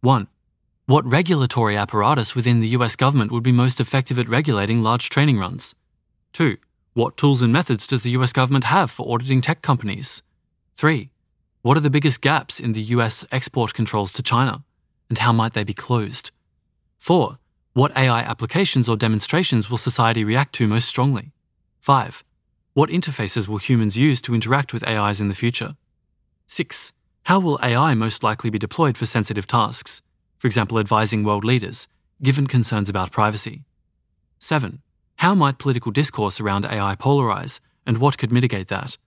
1. 0.00 0.28
What 0.86 1.04
regulatory 1.04 1.76
apparatus 1.76 2.36
within 2.36 2.60
the 2.60 2.68
US 2.68 2.94
government 2.94 3.32
would 3.32 3.42
be 3.42 3.50
most 3.50 3.80
effective 3.80 4.20
at 4.20 4.28
regulating 4.28 4.84
large 4.84 5.10
training 5.10 5.40
runs? 5.40 5.74
2. 6.34 6.56
What 6.92 7.16
tools 7.16 7.42
and 7.42 7.52
methods 7.52 7.88
does 7.88 8.04
the 8.04 8.10
US 8.10 8.32
government 8.32 8.66
have 8.66 8.92
for 8.92 9.12
auditing 9.12 9.40
tech 9.40 9.60
companies? 9.60 10.22
3. 10.74 11.10
What 11.62 11.76
are 11.76 11.80
the 11.80 11.90
biggest 11.90 12.20
gaps 12.20 12.58
in 12.58 12.72
the 12.72 12.82
US 12.82 13.24
export 13.30 13.74
controls 13.74 14.10
to 14.12 14.22
China, 14.22 14.64
and 15.08 15.18
how 15.18 15.32
might 15.32 15.54
they 15.54 15.64
be 15.64 15.72
closed? 15.72 16.30
4. 16.98 17.38
What 17.74 17.96
AI 17.96 18.20
applications 18.20 18.88
or 18.88 18.96
demonstrations 18.96 19.70
will 19.70 19.76
society 19.76 20.24
react 20.24 20.54
to 20.56 20.66
most 20.66 20.88
strongly? 20.88 21.32
5. 21.80 22.24
What 22.72 22.90
interfaces 22.90 23.46
will 23.46 23.58
humans 23.58 23.96
use 23.96 24.20
to 24.22 24.34
interact 24.34 24.72
with 24.74 24.86
AIs 24.86 25.20
in 25.20 25.28
the 25.28 25.34
future? 25.34 25.76
6. 26.46 26.92
How 27.24 27.38
will 27.38 27.58
AI 27.62 27.94
most 27.94 28.22
likely 28.22 28.50
be 28.50 28.58
deployed 28.58 28.98
for 28.98 29.06
sensitive 29.06 29.46
tasks, 29.46 30.02
for 30.38 30.48
example, 30.48 30.78
advising 30.78 31.24
world 31.24 31.44
leaders, 31.44 31.88
given 32.20 32.46
concerns 32.48 32.88
about 32.88 33.12
privacy? 33.12 33.64
7. 34.38 34.82
How 35.18 35.34
might 35.34 35.58
political 35.58 35.92
discourse 35.92 36.40
around 36.40 36.66
AI 36.66 36.96
polarize, 36.96 37.60
and 37.86 37.98
what 37.98 38.18
could 38.18 38.32
mitigate 38.32 38.68
that? 38.68 38.98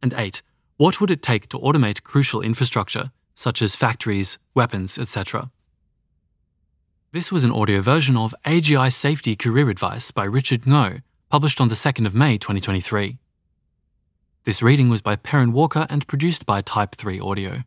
And 0.00 0.14
8. 0.14 0.42
What 0.78 1.00
would 1.00 1.10
it 1.10 1.22
take 1.22 1.48
to 1.48 1.58
automate 1.58 2.04
crucial 2.04 2.40
infrastructure, 2.40 3.10
such 3.34 3.62
as 3.62 3.74
factories, 3.74 4.38
weapons, 4.54 4.96
etc.? 4.96 5.50
This 7.10 7.32
was 7.32 7.42
an 7.42 7.50
audio 7.50 7.80
version 7.80 8.16
of 8.16 8.32
AGI 8.44 8.92
Safety 8.92 9.34
Career 9.34 9.70
Advice 9.70 10.12
by 10.12 10.22
Richard 10.22 10.62
Ngo, 10.62 11.02
published 11.30 11.60
on 11.60 11.66
the 11.66 11.74
2nd 11.74 12.06
of 12.06 12.14
May 12.14 12.38
2023. 12.38 13.18
This 14.44 14.62
reading 14.62 14.88
was 14.88 15.00
by 15.02 15.16
Perrin 15.16 15.52
Walker 15.52 15.88
and 15.90 16.06
produced 16.06 16.46
by 16.46 16.60
Type 16.60 16.94
3 16.94 17.18
Audio. 17.18 17.64